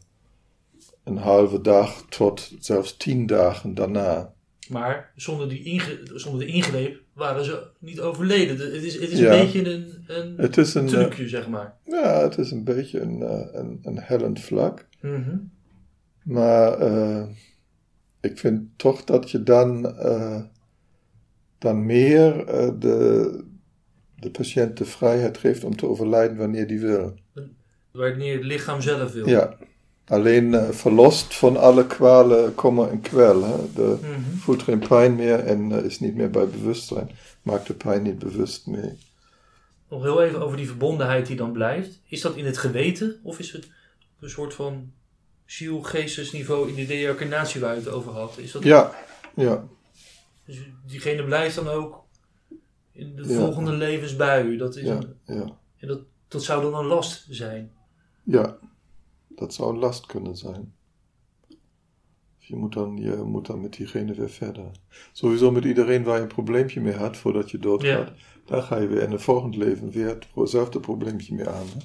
[1.05, 4.33] een halve dag tot zelfs tien dagen daarna.
[4.69, 8.57] Maar zonder, die inge, zonder de ingreep waren ze niet overleden.
[8.57, 9.33] De- Het is, het is Ja.
[9.33, 11.77] een beetje een, een Het is een, eh, trucje, zeg maar.
[11.85, 14.89] ja, het is een beetje een, eh, een, een hellend vlak.
[15.01, 15.37] Mhm.
[16.23, 16.79] Maar
[18.21, 19.95] ik vind toch dat je dan,
[21.59, 22.45] dan meer
[22.79, 23.45] de,
[24.21, 27.15] de patiënt de vrijheid geeft om te overlijden wanneer die wil.
[27.91, 29.29] Wanneer het lichaam zelf wil.
[29.29, 29.57] Ja,
[30.07, 33.43] alleen eh, verlost van alle kwalen, kommer en kwel.
[33.45, 33.57] Hè?
[33.75, 34.37] De, Mhm.
[34.39, 37.11] voelt geen pijn meer en eh, is niet meer bij bewustzijn.
[37.43, 38.99] Maakt de pijn niet bewust mee.
[39.89, 42.01] Nog heel even over die verbondenheid die dan blijft.
[42.09, 43.69] Is dat in het geweten of is het
[44.21, 44.93] een soort van
[45.47, 48.39] ziel-geestesniveau in de deïncarnatie waar je het over had?
[48.39, 48.95] Is dat, Ja,
[49.37, 49.65] ja,
[50.47, 50.57] Dus
[50.87, 52.05] diegene blijft dan ook
[52.93, 54.57] in de volgende levensbui.
[54.57, 55.59] Dat, is ja, een, ja.
[55.77, 57.73] en dat, dat zou dan een last zijn.
[58.23, 58.59] Ja,
[59.29, 60.75] dat zou een last kunnen zijn.
[62.39, 64.71] Je moet dan, je moet dan met diegene weer verder.
[65.13, 68.09] Sowieso met iedereen waar je een probleempje mee had voordat je doodgaat.
[68.09, 68.15] Ja.
[68.45, 71.67] Daar ga je weer in het volgend leven weer hetzelfde probleempje mee aan.
[71.67, 71.79] Hè?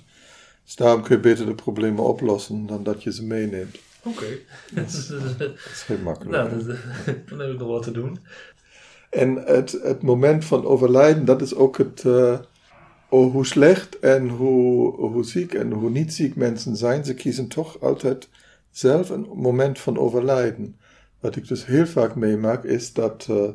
[0.63, 3.77] Dus daarom kun je beter de problemen oplossen dan dat je ze meeneemt.
[4.03, 4.25] Oké.
[4.75, 6.31] Dat is heel makkelijk.
[6.31, 6.77] nou, dat,
[7.29, 8.19] dan heb ik nog wat te doen.
[9.15, 12.03] En het, het moment van overlijden, dat is ook het.
[12.05, 12.39] eh,
[13.09, 17.05] oh, hoe slecht en hoe, hoe ziek en hoe niet ziek mensen zijn.
[17.05, 18.29] Ze kiezen toch altijd
[18.71, 20.75] zelf een moment van overlijden.
[21.19, 23.49] Wat ik dus heel vaak meemaak, is dat eh,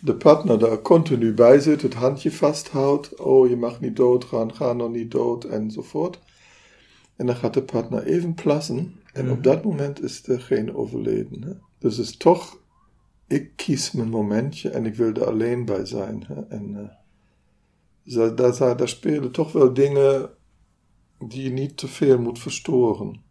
[0.00, 3.14] de partner daar continu bij zit, het handje vasthoudt.
[3.20, 6.18] Oh, je mag niet doodgaan, ga nog niet dood enzovoort.
[7.16, 8.94] En dan gaat de partner even plassen.
[9.12, 9.42] En op Mhm.
[9.42, 11.42] dat moment is er geen overleden.
[11.42, 11.52] Hè?
[11.78, 12.60] Dus het is toch
[13.26, 16.24] ik kies mijn momentje en ik wil er alleen bij zijn.
[16.26, 16.42] Hè?
[16.48, 20.30] En eh, daar, daar, daar, spelen toch wel dingen
[21.18, 23.22] die je niet te veel moet verstoren.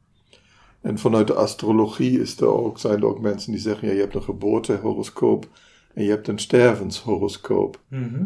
[0.81, 3.99] En vanuit de astrologie is er ook, zijn er ook mensen die zeggen: ja, je
[3.99, 5.49] hebt een geboortehoroscoop
[5.93, 7.81] en je hebt een stervenshoroscoop.
[7.87, 8.25] Mhm.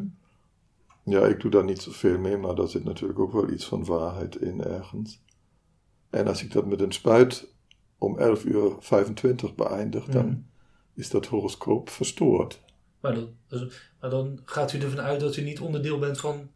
[1.03, 3.85] Ja, ik doe daar niet zoveel mee, maar daar zit natuurlijk ook wel iets van
[3.85, 5.23] waarheid in ergens.
[6.09, 7.53] En als ik dat met een spuit
[7.97, 10.35] om 11 uur 25 beëindig, dan Mhm.
[10.95, 12.61] Is dat horoscoop verstoord.
[12.99, 16.49] Maar, dan, dus- maar dan gaat u ervan uit dat u niet onderdeel bent van,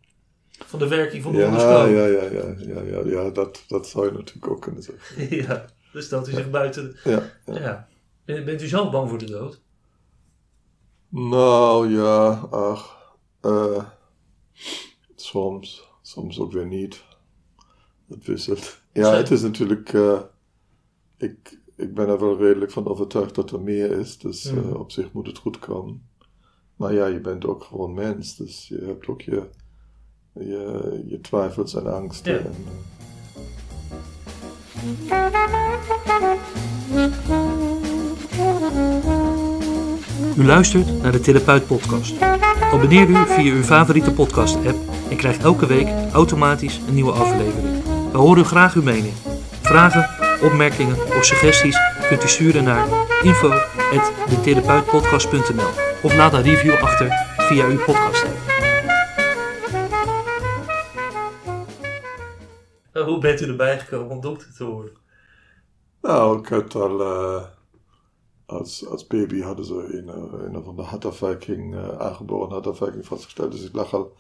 [0.50, 1.88] van de werking van de Ja, horoscoop.
[1.96, 5.36] ja, ja, ja, ja, ja, ja dat, dat zou je natuurlijk ook kunnen zeggen.
[5.48, 5.66] ja.
[5.94, 6.96] Dus stelt u zich buiten.
[7.04, 7.60] Ja, ja.
[7.60, 7.88] Ja.
[8.26, 9.62] Ben- Bent u zelf bang voor de dood?
[11.10, 13.84] Nou ja, ach, eh,
[15.16, 17.04] soms, soms ook weer niet.
[18.10, 18.82] Het wisselt.
[18.94, 20.22] Ja, het is natuurlijk, eh,
[21.18, 24.72] ik, ik ben er wel redelijk van overtuigd dat er meer is, dus eh, Mhm.
[24.74, 26.02] op zich moet het goed komen.
[26.76, 29.44] Maar ja, je bent ook gewoon mens, dus je hebt ook je,
[30.34, 32.34] je, je twijfels en angsten.
[32.34, 32.40] Ja.
[32.40, 32.72] En, eh,
[40.38, 42.22] U luistert naar de Therapeut Podcast.
[42.72, 44.78] Abonneer u via uw favoriete podcast-app
[45.10, 47.84] en krijg elke week automatisch een nieuwe aflevering.
[48.12, 49.14] We horen graag uw mening.
[49.62, 50.10] Vragen,
[50.42, 52.88] opmerkingen of suggesties kunt u sturen naar
[53.24, 55.70] info.detherapeutpodcast.nl
[56.04, 58.38] of laat een review achter via uw podcast-app.
[62.94, 64.94] Hoe bent u erbij gekomen om dokter te worden?
[66.02, 67.46] Nou, ik had al, eh,
[68.46, 73.52] als, als baby hadden ze een, eh, een van de Hatterviking, eh aangeboren Hatterviking vastgesteld.
[73.52, 74.14] Dus ik lag al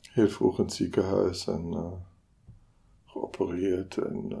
[0.00, 1.92] heel vroeg in het ziekenhuis en
[3.06, 4.32] geopereerd en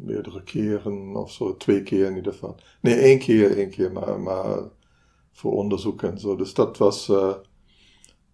[0.00, 2.56] meerdere keren of zo, twee keer in ieder geval.
[2.80, 4.58] Nee, één keer, één keer, maar, maar
[5.32, 6.36] voor onderzoek en zo.
[6.36, 7.34] Dus dat was uh,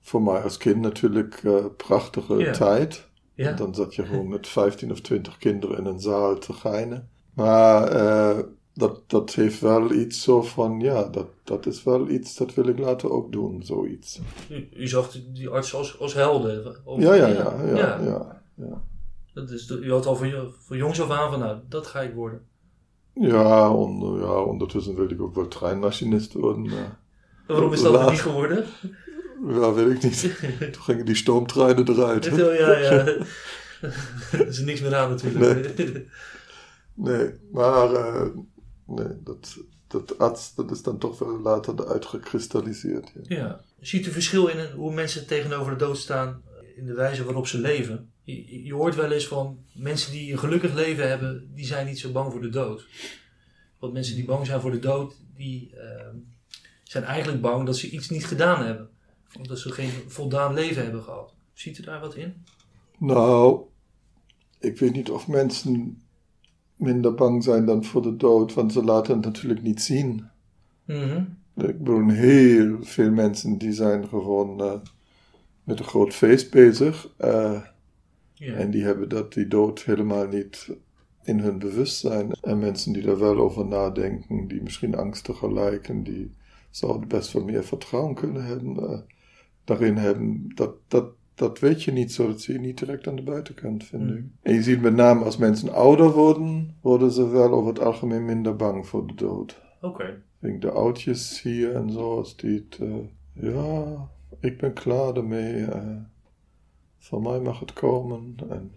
[0.00, 2.52] voor mij als kind natuurlijk uh, prachtige Ja.
[2.52, 3.08] tijd.
[3.34, 3.48] Ja.
[3.48, 7.08] En dan zat je gewoon met 15 of 20 kinderen in een zaal te geinen.
[7.34, 8.38] Maar eh,
[8.74, 12.68] dat, dat heeft wel iets zo van, ja, dat, dat is wel iets, dat wil
[12.68, 14.20] ik later ook doen, zoiets.
[14.50, 16.76] U, u zag die- artsen als, als helden.
[16.84, 18.42] Of- Ja, ja, ja, ja, ja.
[18.54, 18.82] ja.
[19.34, 22.00] Dat is, u had al van, jo- van jongs af aan van, nou, dat ga
[22.00, 22.46] ik worden.
[23.14, 23.28] Ja,
[24.18, 26.62] ja, ondertussen wilde ik ook wel treinmachinist worden.
[26.62, 26.98] Maar,
[27.46, 28.02] Waarom is dat Laat.
[28.02, 28.64] dan niet geworden?
[29.48, 30.20] ja, weet ik niet.
[30.72, 32.24] Toen gingen die stoomtreinen eruit.
[32.24, 33.06] ja, ja.
[34.32, 36.06] er is niks meer aan natuurlijk.
[36.94, 38.26] Nee, maar eh,
[38.86, 39.56] nee, dat,
[39.88, 43.12] dat arts, dat is dan toch wel later uitgekristalliseerd.
[43.22, 43.36] Ja.
[43.36, 43.60] Ja.
[43.80, 46.42] Ziet u verschil in hoe mensen tegenover de dood staan
[46.76, 48.12] in de wijze waarop ze leven?
[48.24, 51.98] Je, je hoort wel eens van mensen die een gelukkig leven hebben, die zijn niet
[51.98, 52.86] zo bang voor de dood.
[53.78, 56.16] Want mensen die bang zijn voor de dood, die ehm,
[56.82, 58.88] zijn eigenlijk bang dat ze iets niet gedaan hebben.
[59.36, 61.34] Omdat ze geen voldaan leven hebben gehad.
[61.52, 62.34] Ziet u daar wat in?
[62.98, 63.60] Nou,
[64.60, 66.02] ik weet niet of mensen
[66.76, 70.28] minder bang zijn dan voor de dood, want ze laten het natuurlijk niet zien.
[70.84, 71.24] Mhm.
[71.56, 74.74] Ik bedoel, heel veel mensen die zijn gewoon eh,
[75.64, 77.08] met een groot feest bezig.
[77.16, 77.60] eh,
[78.34, 78.54] Ja.
[78.54, 80.76] En die hebben dat, die dood helemaal niet
[81.24, 82.30] in hun bewustzijn.
[82.42, 86.30] En mensen die daar wel over nadenken, die misschien angstiger lijken, die
[86.70, 88.98] zouden best wel meer vertrouwen kunnen hebben, eh,
[89.64, 90.50] daarin hebben.
[90.54, 93.84] Dat, dat, dat weet je niet zo, dat zie je niet direct aan de buitenkant,
[93.84, 94.16] vind Mhm.
[94.16, 94.24] ik.
[94.42, 98.24] En je ziet met name als mensen ouder worden, worden ze wel over het algemeen
[98.24, 99.62] minder bang voor de dood.
[99.80, 100.22] Oké.
[100.38, 102.94] Wegen de oudjes hier en zo, als die het, eh,
[103.52, 104.08] ja,
[104.40, 105.64] ik ben klaar ermee.
[105.64, 105.96] eh,
[107.04, 108.36] van mij mag het komen.
[108.48, 108.72] En,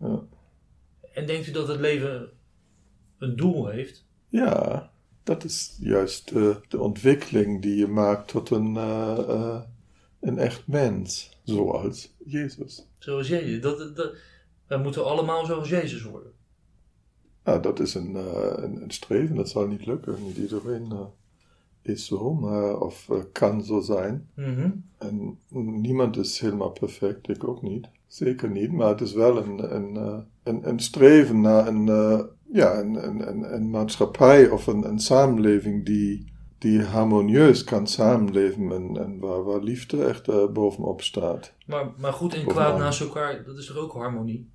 [0.00, 0.22] ja.
[1.12, 2.30] En denkt u dat het leven
[3.18, 4.06] een doel heeft?
[4.28, 4.90] ja,
[5.22, 6.28] dat is juist
[6.68, 9.60] de ontwikkeling die je maakt tot een, eh, eh,
[10.20, 12.86] een echt mens, zoals Jezus.
[12.98, 13.60] Zoals Jezus.
[13.60, 14.14] Dat, dat,
[14.66, 16.32] wij moeten allemaal zoals Jezus worden.
[17.44, 20.22] Nou, dat is een, eh, een, een streven, dat zal niet lukken.
[20.22, 20.92] Niet iedereen
[21.88, 24.28] is zo, maar, of eh, kan zo zijn.
[24.34, 24.70] Mhm.
[24.98, 25.38] En
[25.80, 27.88] niemand is helemaal perfect, ik ook niet.
[28.06, 32.20] Zeker niet, maar het is wel een, een, eh, een, een streven naar een, eh,
[32.52, 38.72] ja, een, een, een, een maatschappij of een, een samenleving die, die harmonieus kan samenleven
[38.72, 41.52] en, en waar, waar liefde echt bovenop staat.
[41.66, 42.66] Maar, maar goed en Bovenaan.
[42.66, 44.50] kwaad naast elkaar, dat is toch ook harmonie?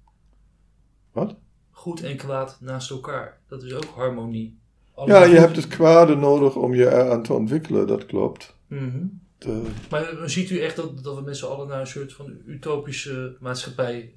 [1.12, 1.36] Wat?
[1.72, 4.62] Goed en kwaad naast elkaar, dat is ook harmonie.
[5.06, 8.56] Ja, je hebt het kwade nodig om je eraan te ontwikkelen, dat klopt.
[8.68, 9.06] Mhm.
[9.38, 12.14] De, Maar eh, ziet u echt dat, dat we met z'n allen naar een soort
[12.14, 14.14] van utopische maatschappij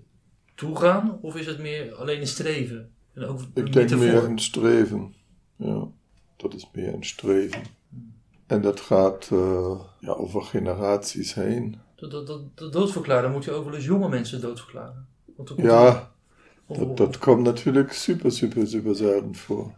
[0.54, 1.18] toe gaan?
[1.20, 2.90] Of is het meer alleen een streven?
[3.14, 5.14] En ook een Ik denk meer een streven.
[5.56, 5.86] Ja,
[6.36, 7.62] dat is meer een streven.
[8.46, 11.76] En dat gaat eh, ja, over generaties heen.
[11.96, 15.06] Dat, dat, dat, dat doodverklaren moet je ook wel eens jonge mensen doodverklaren.
[15.36, 16.10] Want Ja,
[16.68, 19.72] er- dat komt natuurlijk super, super, super zelden voor.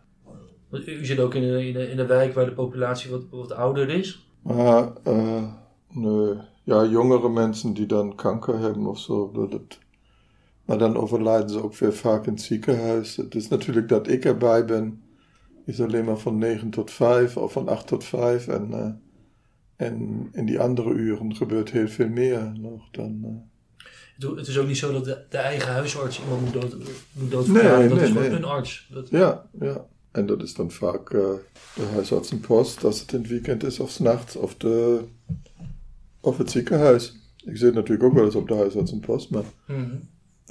[0.68, 3.22] Want u zit ook in een, in, een, in een wijk waar de populatie wat,
[3.30, 4.26] wat ouder is.
[4.46, 5.44] Eh,
[5.88, 6.34] nee.
[6.64, 9.46] Ja, jongere mensen die dan kanker hebben of zo.
[9.50, 9.78] Dat,
[10.64, 13.16] maar dan overlijden ze ook weer vaak in het ziekenhuis.
[13.16, 15.02] Het is natuurlijk dat ik erbij ben,
[15.64, 18.48] is alleen maar van 9 tot 5 of van 8 tot 5.
[18.48, 18.90] En, eh,
[19.86, 23.20] en in die andere uren gebeurt heel veel meer nog dan.
[24.18, 26.76] eh, Het, is ook niet zo dat de, de eigen huisarts iemand moet, dood,
[27.12, 27.78] moet doodverklaren.
[27.78, 28.38] Nee, dat nee, is gewoon nee.
[28.38, 28.88] een arts.
[28.92, 29.86] Dat, Ja, ja.
[30.18, 31.30] En dat is dan vaak eh,
[31.74, 35.00] de huisartsenpost, als het in het weekend is of s'nachts, of, de,
[36.20, 37.16] of het ziekenhuis.
[37.44, 39.94] Ik zit natuurlijk ook wel eens op de huisartsenpost, maar, Mhm.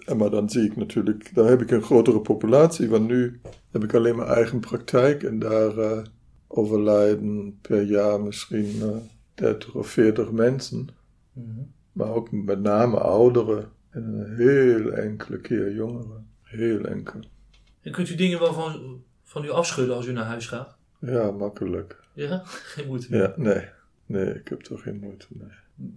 [0.06, 3.40] en maar dan zie ik natuurlijk, daar heb ik een grotere populatie, want nu
[3.72, 6.04] heb ik alleen mijn eigen praktijk en daar eh,
[6.48, 8.98] overlijden per jaar misschien eh
[9.34, 10.88] 30 of 40 mensen.
[11.34, 11.48] Mhm.
[11.92, 16.28] Maar ook met name ouderen en een heel enkele keer jongeren.
[16.44, 17.20] Heel enkel.
[17.82, 18.54] En kunt u dingen wel
[19.28, 20.76] van, u afschudden als u naar huis gaat?
[21.00, 22.00] Ja, makkelijk.
[22.14, 22.42] Ja?
[22.74, 23.16] Geen moeite.
[23.18, 23.66] Ja, nee.
[24.06, 25.48] Nee, ik heb er geen moeite mee.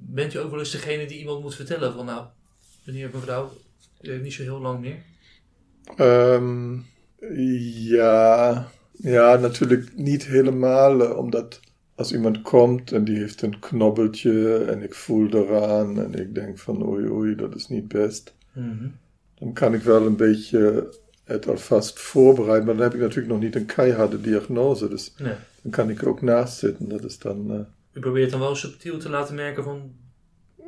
[0.08, 2.26] Bent u ook wel eens degene die iemand moet vertellen van nou,
[2.84, 3.52] meneer, mevrouw,
[4.00, 4.96] u heeft niet zo heel lang meer.
[5.96, 6.78] Ehm,
[7.88, 11.60] ja, ja, natuurlijk niet helemaal, eh, omdat
[11.94, 16.58] als iemand komt en die heeft een knobbeltje en ik voel eraan en ik denk
[16.58, 18.88] van oei oei, dat is niet best, Mhm.
[19.34, 20.94] dan kan ik wel een beetje
[21.32, 25.32] het alvast voorbereiden, maar dan heb ik natuurlijk nog niet een keiharde diagnose, dus Nee.
[25.62, 26.88] dan kan ik ook naast zitten.
[26.88, 27.58] Dat is dan, eh,
[27.92, 29.92] U probeert dan wel subtiel te laten merken van,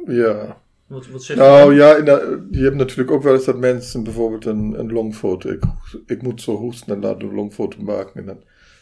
[0.06, 4.02] ja, wat, wat u Nou ja, de- je hebt natuurlijk ook wel eens dat mensen
[4.04, 5.50] bijvoorbeeld een, een longfoto.
[5.50, 5.62] Ik,
[6.06, 8.20] ik moet zo hoesten en laat een longfoto maken.
[8.20, 8.40] En dan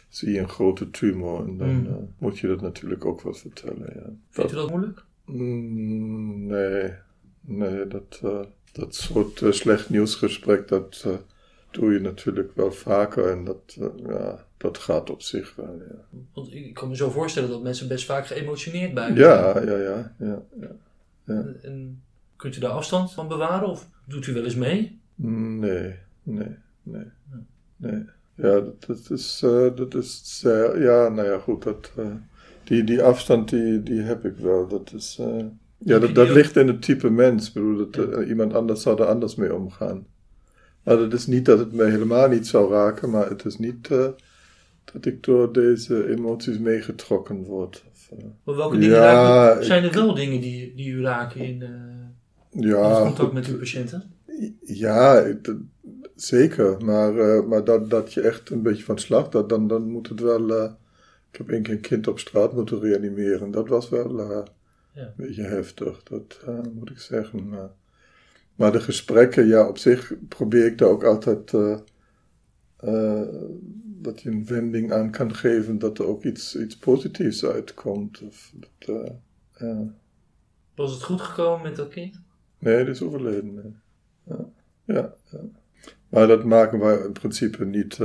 [0.09, 1.85] zie je een grote tumor en dan Mm.
[1.85, 3.91] eh, moet je dat natuurlijk ook wat vertellen.
[3.95, 4.09] Ja.
[4.29, 5.03] Vindt u dat moeilijk?
[5.25, 6.91] Mm, nee,
[7.41, 8.39] nee, dat, eh,
[8.71, 11.07] dat soort slecht nieuwsgesprek, dat
[11.71, 16.19] doe je natuurlijk wel vaker en dat, eh, ja, dat gaat op zich wel, ja.
[16.33, 20.15] Want ik kan me zo voorstellen dat mensen best vaak geëmotioneerd bij Ja, ja, ja,
[20.19, 20.43] ja,
[21.25, 21.43] ja.
[21.61, 22.03] En
[22.35, 24.99] kunt u daar afstand van bewaren of doet u wel eens mee?
[25.15, 27.05] Nee, nee, nee,
[27.75, 28.03] nee.
[28.35, 32.05] Ja, dat, dat is, eh, dat is zeer, ja, nou ja, goed, dat, eh,
[32.63, 34.67] die, die afstand die, die heb ik wel.
[34.67, 35.45] Dat is, eh,
[35.77, 37.47] ja, dat, ligt in het type mens.
[37.47, 40.05] Ik bedoel, dat, eh, iemand anders zou er anders mee omgaan.
[40.83, 43.87] Maar dat is niet dat het mij helemaal niet zou raken, maar het is niet
[43.91, 44.07] eh,
[44.93, 47.83] dat ik door deze emoties meegetrokken word.
[47.91, 48.09] Of,
[48.43, 49.13] Maar welke dingen Ja,
[49.47, 53.57] raken Zijn er wel dingen die, die u raken in, eh, ja, contact met uw
[53.57, 54.03] patiënten?
[54.61, 55.55] Ja, dat-
[56.15, 56.85] zeker.
[56.85, 60.09] Maar, eh, maar dat, dat je echt een beetje van slag, dat, dan, dan moet
[60.09, 60.63] het wel.
[61.31, 63.51] ik heb één keer een kind op straat moeten reanimeren.
[63.51, 64.43] Dat was wel Ja.
[64.93, 67.49] een beetje heftig, dat moet ik zeggen.
[67.49, 67.69] Maar,
[68.61, 71.53] maar de gesprekken, ja, op zich probeer ik daar ook altijd.
[71.53, 73.21] eh,
[74.03, 78.21] dat je een wending aan kan geven dat er ook iets, iets positiefs uitkomt.
[78.21, 79.11] Of dat, eh,
[79.57, 79.93] ja.
[80.75, 82.21] Was het goed gekomen met dat kind?
[82.59, 83.53] Nee, die is overleden.
[83.53, 83.73] nee.
[84.23, 84.45] Ja,
[84.85, 85.39] ja, ja.
[86.09, 87.99] Maar dat maken wij in principe niet,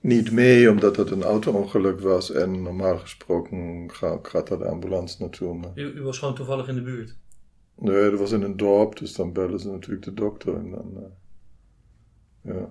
[0.00, 2.32] niet mee, omdat het een auto-ongeluk was.
[2.32, 5.54] En normaal gesproken ga- gaat daar de ambulance naartoe.
[5.54, 7.16] Maar U, u was gewoon toevallig in de buurt.
[7.76, 10.56] Nee, dat was in een dorp, dus dan bellen ze natuurlijk de dokter.
[10.56, 12.70] En dan, eh, ja.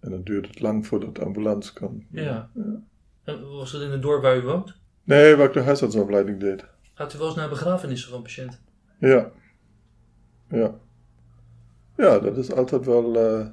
[0.00, 2.04] En dan duurt het lang voordat de ambulance kan.
[2.10, 2.50] Ja.
[3.24, 4.74] En was het in het dorp waar u woont?
[5.04, 6.64] Nee, waar ik de huisartsopleiding deed.
[6.94, 8.58] Gaat u wel eens naar begrafenissen van patiënten?
[8.98, 9.30] Ja.
[10.48, 10.74] Ja.
[11.96, 13.46] Ja, dat is altijd wel eh,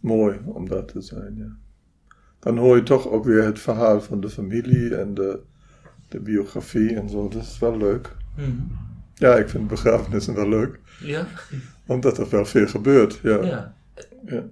[0.00, 1.56] mooi om daar te zijn, ja.
[2.38, 5.42] Dan hoor je toch ook weer het verhaal van de familie en de,
[6.08, 7.28] de biografie en zo.
[7.28, 8.16] Dat is wel leuk.
[8.36, 8.87] Mhm.
[9.18, 11.26] Ja, ik vind begrafenissen wel leuk, Ja?
[11.86, 13.74] omdat er wel veel gebeurt, ja.
[14.26, 14.48] Ja.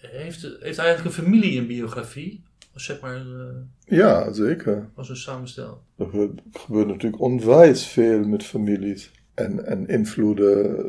[0.00, 2.42] Heeft, heeft eigenlijk een familie een biografie?
[2.74, 4.88] Of zeg maar eh, ja zeker.
[4.94, 5.82] als een samenstel?
[5.96, 10.84] Er gebeurt, gebeurt natuurlijk onwijs veel met families en, en invloeden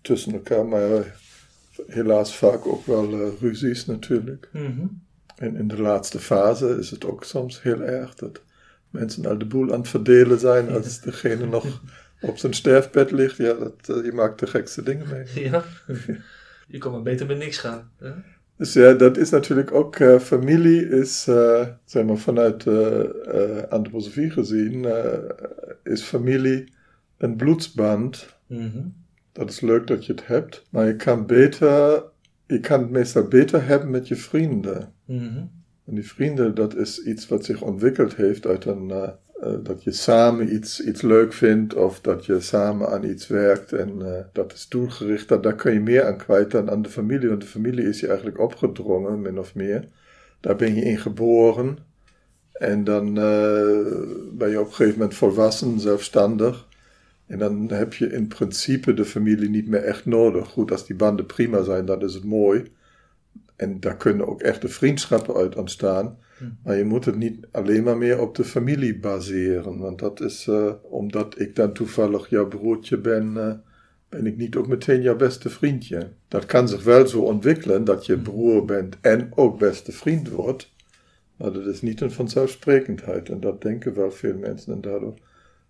[0.00, 1.16] tussen elkaar, maar
[1.86, 4.48] helaas vaak ook wel eh, ruzies natuurlijk.
[4.52, 4.86] Mhm.
[5.36, 8.42] En in de laatste fase is het ook soms heel erg dat
[8.90, 11.64] mensen al de boel aan het verdelen zijn als degene nog
[12.20, 13.36] op zijn sterfbed ligt.
[13.36, 15.44] Ja, dat, eh, je maakt de gekste dingen mee.
[15.50, 15.64] Ja.
[16.68, 17.90] Je kan maar beter met niks gaan.
[17.98, 18.10] hè?
[18.56, 24.30] Dus ja, dat is natuurlijk ook, eh, familie is, eh, zeg maar vanuit eh, antroposofie
[24.30, 24.86] gezien,
[25.82, 26.72] is familie
[27.16, 28.36] een bloedsband.
[28.46, 28.82] Mhm.
[29.32, 32.02] Dat is leuk dat je het hebt, maar je kan beter,
[32.46, 34.92] je kan het meestal beter hebben met je vrienden.
[35.04, 35.44] Mhm.
[35.86, 38.92] En die vrienden, dat is iets wat zich ontwikkeld heeft uit een,
[39.40, 43.72] eh, dat je samen iets, iets leuk vindt of dat je samen aan iets werkt
[43.72, 45.28] en eh, dat is doelgericht.
[45.28, 48.00] Dat, daar kun je meer aan kwijt dan aan de familie, want de familie is
[48.00, 49.84] je eigenlijk opgedrongen, min of meer.
[50.40, 51.78] Daar ben je in geboren
[52.52, 53.92] en dan eh,
[54.32, 56.66] ben je op een gegeven moment volwassen, zelfstandig.
[57.26, 60.48] En dan heb je in principe de familie niet meer echt nodig.
[60.48, 62.64] Goed, als die banden prima zijn, dan is het mooi.
[63.56, 66.18] En daar kunnen ook echte vriendschappen uit ontstaan.
[66.64, 69.78] Maar je moet het niet alleen maar meer op de familie baseren.
[69.78, 73.52] Want dat is, eh, omdat ik dan toevallig jouw broertje ben, eh,
[74.08, 76.12] ben ik niet ook meteen jouw beste vriendje.
[76.28, 80.74] Dat kan zich wel zo ontwikkelen dat je broer bent en ook beste vriend wordt.
[81.36, 83.28] Maar dat is niet een vanzelfsprekendheid.
[83.28, 84.72] En dat denken wel veel mensen.
[84.72, 85.14] En daardoor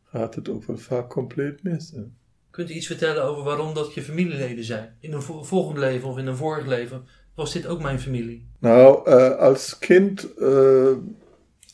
[0.05, 1.91] gaat het ook wel vaak compleet mis.
[1.95, 2.03] hè.
[2.51, 4.97] Kunt u iets vertellen over waarom dat je familieleden zijn?
[5.01, 7.05] In een vo- volgend leven of in een vorig leven
[7.37, 8.47] was dit ook mijn familie?
[8.59, 10.97] Nou, eh, als kind, eh,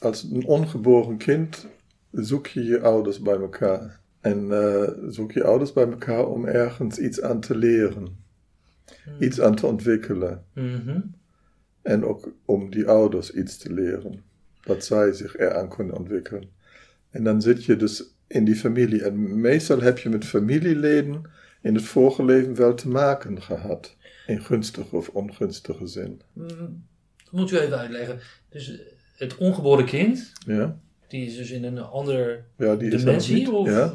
[0.01, 1.67] als een ongeboren kind,
[2.11, 4.01] zoek je je ouders bij elkaar.
[4.21, 8.17] En eh, zoek je ouders bij elkaar om ergens iets aan te leren,
[9.19, 10.45] iets aan te ontwikkelen.
[10.55, 11.01] Mhm.
[11.83, 14.23] En ook om die ouders iets te leren,
[14.61, 16.51] dat zij zich eraan kunnen ontwikkelen.
[17.11, 19.03] En dan zit je dus in die familie.
[19.03, 21.23] En meestal heb je met familieleden
[21.63, 23.97] in het vorige leven wel te maken gehad.
[24.27, 26.21] In gunstige of ongunstige zin.
[26.33, 26.49] Mm,
[27.25, 28.19] Dat moet u even uitleggen.
[28.49, 28.79] Dus eh,
[29.17, 33.35] het ongeboren kind, Ja, die is dus in een andere ja die is dimensie.
[33.35, 33.49] niet.
[33.49, 33.95] Of, ja,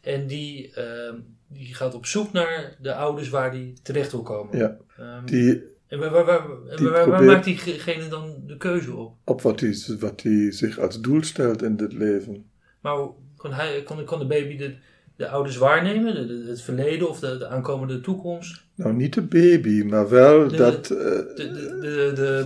[0.00, 1.14] en die, ehm,
[1.48, 4.58] die gaat op zoek naar de ouders waar die terecht wil komen.
[4.58, 8.34] Ja, Ehm, die, en waar, waar, waar, en die waar, waar probeert- maakt diegene dan
[8.46, 9.14] de keuze op?
[9.24, 12.50] op wat hij wat die zich als doel stelt in dit leven.
[12.80, 12.96] Maar
[13.36, 14.74] kan, hij, kan, kan de baby de,
[15.18, 16.14] de ouders waarnemen?
[16.14, 18.64] De, de- het verleden of de, de aankomende toekomst?
[18.74, 20.90] Nou, niet de baby, maar wel dat.
[20.90, 22.44] eh,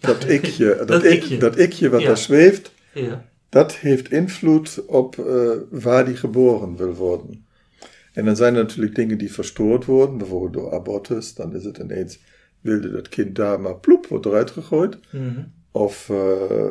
[0.00, 1.36] dat ikje, dat, Dat ik, ikje.
[1.38, 2.06] dat ikje wat Ja.
[2.06, 3.24] daar zweeft, Ja.
[3.48, 7.46] dat heeft invloed op eh, waar die geboren wil worden.
[8.12, 11.34] En dan zijn er natuurlijk dingen die verstoord worden, bijvoorbeeld door abortus.
[11.34, 12.18] Dan is het ineens,
[12.60, 14.98] wilde dat kind daar, maar ploep, wordt eruit gegooid.
[15.12, 15.40] Mhm.
[15.72, 16.70] Of eh,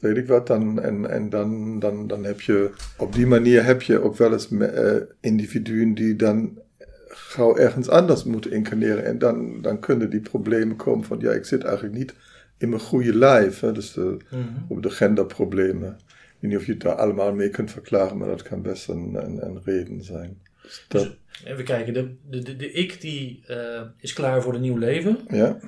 [0.00, 3.82] weet ik wat, dan, en, en dan, dan, dan heb je, op die manier heb
[3.82, 6.58] je ook wel eens eh, individuen die dan
[7.08, 9.04] gauw ergens anders moeten incarneren.
[9.04, 12.14] En dan, dan kunnen die problemen komen van, ja, ik zit eigenlijk niet
[12.58, 13.60] in mijn goede lijf.
[13.60, 13.72] Hè?
[13.72, 14.42] Dus de, Mhm.
[14.68, 15.96] op de genderproblemen.
[15.98, 18.88] Ik weet niet of je het daar allemaal mee kunt verklaren, maar dat kan best
[18.88, 20.38] een, een, een reden zijn.
[20.62, 24.54] Dus dat, Dus, even kijken, de, de, de, de ik die eh, is klaar voor
[24.54, 25.18] een nieuw leven.
[25.28, 25.58] ja.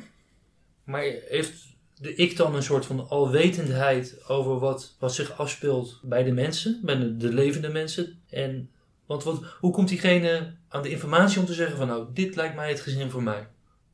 [0.84, 1.69] Maar heeft
[2.00, 6.80] de ik dan een soort van alwetendheid over wat, wat zich afspeelt bij de mensen,
[6.82, 8.18] bij de, de levende mensen?
[8.30, 8.70] En
[9.06, 12.54] want wat, hoe komt diegene aan de informatie om te zeggen van nou, dit lijkt
[12.54, 13.46] mij het gezin voor mij?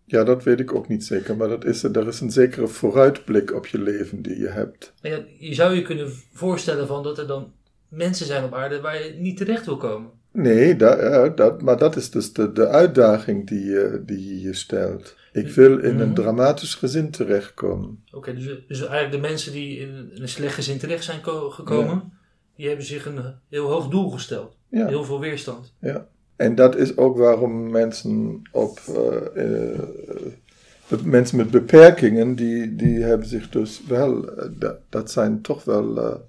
[0.07, 3.55] ja, dat weet ik ook niet zeker, maar dat is, er is een zekere vooruitblik
[3.55, 4.93] op je leven die je hebt.
[5.01, 7.53] Ja, je zou je kunnen voorstellen van dat er dan
[7.89, 10.11] mensen zijn op aarde waar je niet terecht wil komen.
[10.33, 14.41] Nee, da, ja, dat, maar dat is dus de, de uitdaging die je, die je
[14.41, 15.17] je stelt.
[15.37, 16.15] Ik wil in een Mhm.
[16.15, 18.05] dramatisch gezin terechtkomen.
[18.13, 22.13] Oké, dus, dus eigenlijk de mensen die in een slecht gezin terecht zijn ko- gekomen,
[22.57, 24.57] die hebben zich een heel hoog doel gesteld.
[24.69, 24.87] Ja.
[24.87, 25.73] Heel veel weerstand.
[25.81, 26.07] Ja.
[26.37, 29.81] En dat is ook waarom mensen op eh, eh,
[31.05, 36.21] mensen met beperkingen, die, die hebben zich dus wel, eh, dat, dat zijn toch wel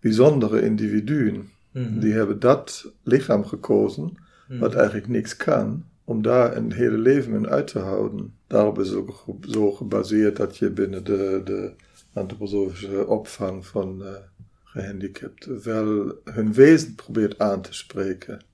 [0.00, 1.48] bijzondere individuen.
[1.72, 1.98] Mhm.
[1.98, 4.12] Die hebben dat lichaam gekozen,
[4.48, 4.58] Mhm.
[4.60, 8.34] wat eigenlijk niks kan, om daar een hele leven in uit te houden.
[8.46, 11.72] Daarop is het ook zo gebaseerd dat je binnen de, de
[12.12, 14.10] antroposofische opvang van eh,
[14.64, 18.44] gehandicapten wel hun wezen probeert aan te spreken.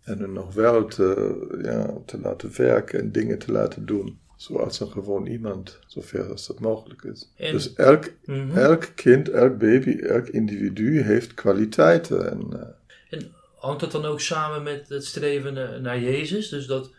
[0.00, 4.18] En hun nog wel te, ja, te laten werken en dingen te laten doen.
[4.36, 7.32] Zoals een gewoon iemand, zover als dat mogelijk is.
[7.36, 8.56] En- dus elk, Mhm.
[8.58, 12.30] elk kind, elk baby, elk individu heeft kwaliteiten.
[12.30, 13.30] En, eh, En
[13.60, 16.48] hangt dat dan ook samen met het streven eh, naar Jezus?
[16.48, 16.90] Dus dat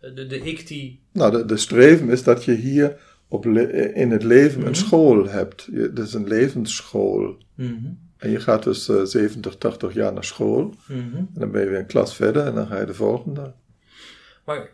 [0.00, 1.00] eh, de, de ik die...
[1.12, 4.68] Nou, de, de streven is dat je hier op le- in het leven Mhm.
[4.68, 5.68] een school hebt.
[5.72, 7.36] Je, het is een levensschool.
[7.54, 7.86] Mhm.
[8.16, 10.74] En je gaat dus eh, 70, 80 jaar naar school.
[10.88, 11.16] Mhm.
[11.16, 13.52] En dan ben je weer een klas verder en dan ga je de volgende.
[14.44, 14.70] Maar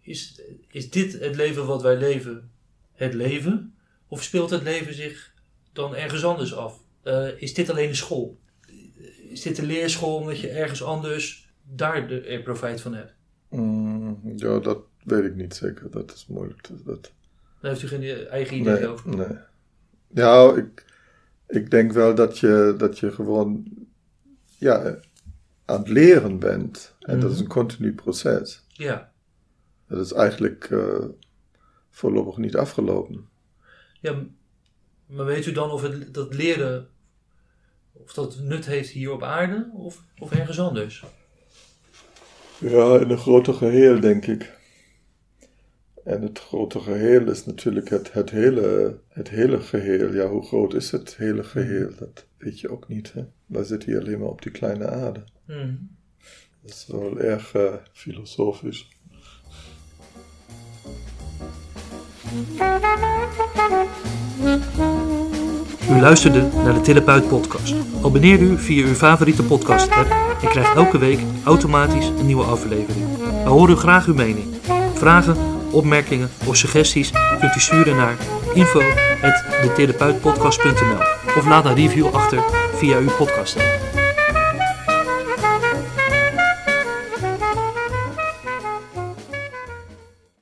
[0.00, 2.50] is, is dit het leven wat wij leven
[2.94, 3.74] het leven?
[4.08, 5.32] Of speelt het leven zich
[5.72, 6.78] dan ergens anders af?
[7.02, 8.38] Eh, is dit alleen de school?
[9.34, 13.14] Is dit de leerschool omdat je ergens anders daar de, profijt van hebt?
[13.50, 15.90] Mm, ja, dat weet ik niet zeker.
[15.90, 16.60] Dat is moeilijk.
[16.60, 17.12] te- Dat,
[17.60, 19.16] Daar heeft u geen eigen idee nee, over.
[19.16, 19.36] nee.
[20.08, 20.84] Ja, ik,
[21.48, 23.64] ik denk wel dat je, dat je gewoon
[24.58, 24.98] ja,
[25.64, 26.94] aan het leren bent.
[27.00, 28.64] En dat is een continu proces.
[28.68, 29.12] Ja.
[29.88, 31.04] Dat is eigenlijk eh,
[31.90, 33.28] voorlopig niet afgelopen.
[34.00, 34.22] ja,
[35.06, 36.88] maar weet u dan of het, dat leren
[38.02, 41.04] of dat nut heeft hier op aarde of, of ergens anders?
[42.58, 44.52] Ja, in een groter geheel, denk ik.
[46.04, 50.14] En het grote geheel is natuurlijk het, het, hele, het hele geheel.
[50.14, 51.90] Ja, hoe groot is het hele geheel?
[51.98, 53.12] Dat weet je ook niet.
[53.12, 53.24] Hè?
[53.46, 55.24] Wij zitten hier alleen maar op die kleine aarde.
[55.46, 55.74] Mhm.
[56.62, 58.88] Dat is wel erg eh, filosofisch.
[65.90, 67.74] U luisterde naar de Therapeut Podcast.
[68.02, 70.10] Abonneer u via uw favoriete podcast app
[70.42, 73.06] en krijgt elke week automatisch een nieuwe aflevering.
[73.44, 74.46] We horen graag uw mening.
[74.94, 75.36] Vragen,
[75.70, 78.16] opmerkingen of suggesties kunt u sturen naar
[78.54, 81.02] info.detherapeutpodcast.nl
[81.38, 82.38] of laat een review achter
[82.74, 83.93] via uw podcast app.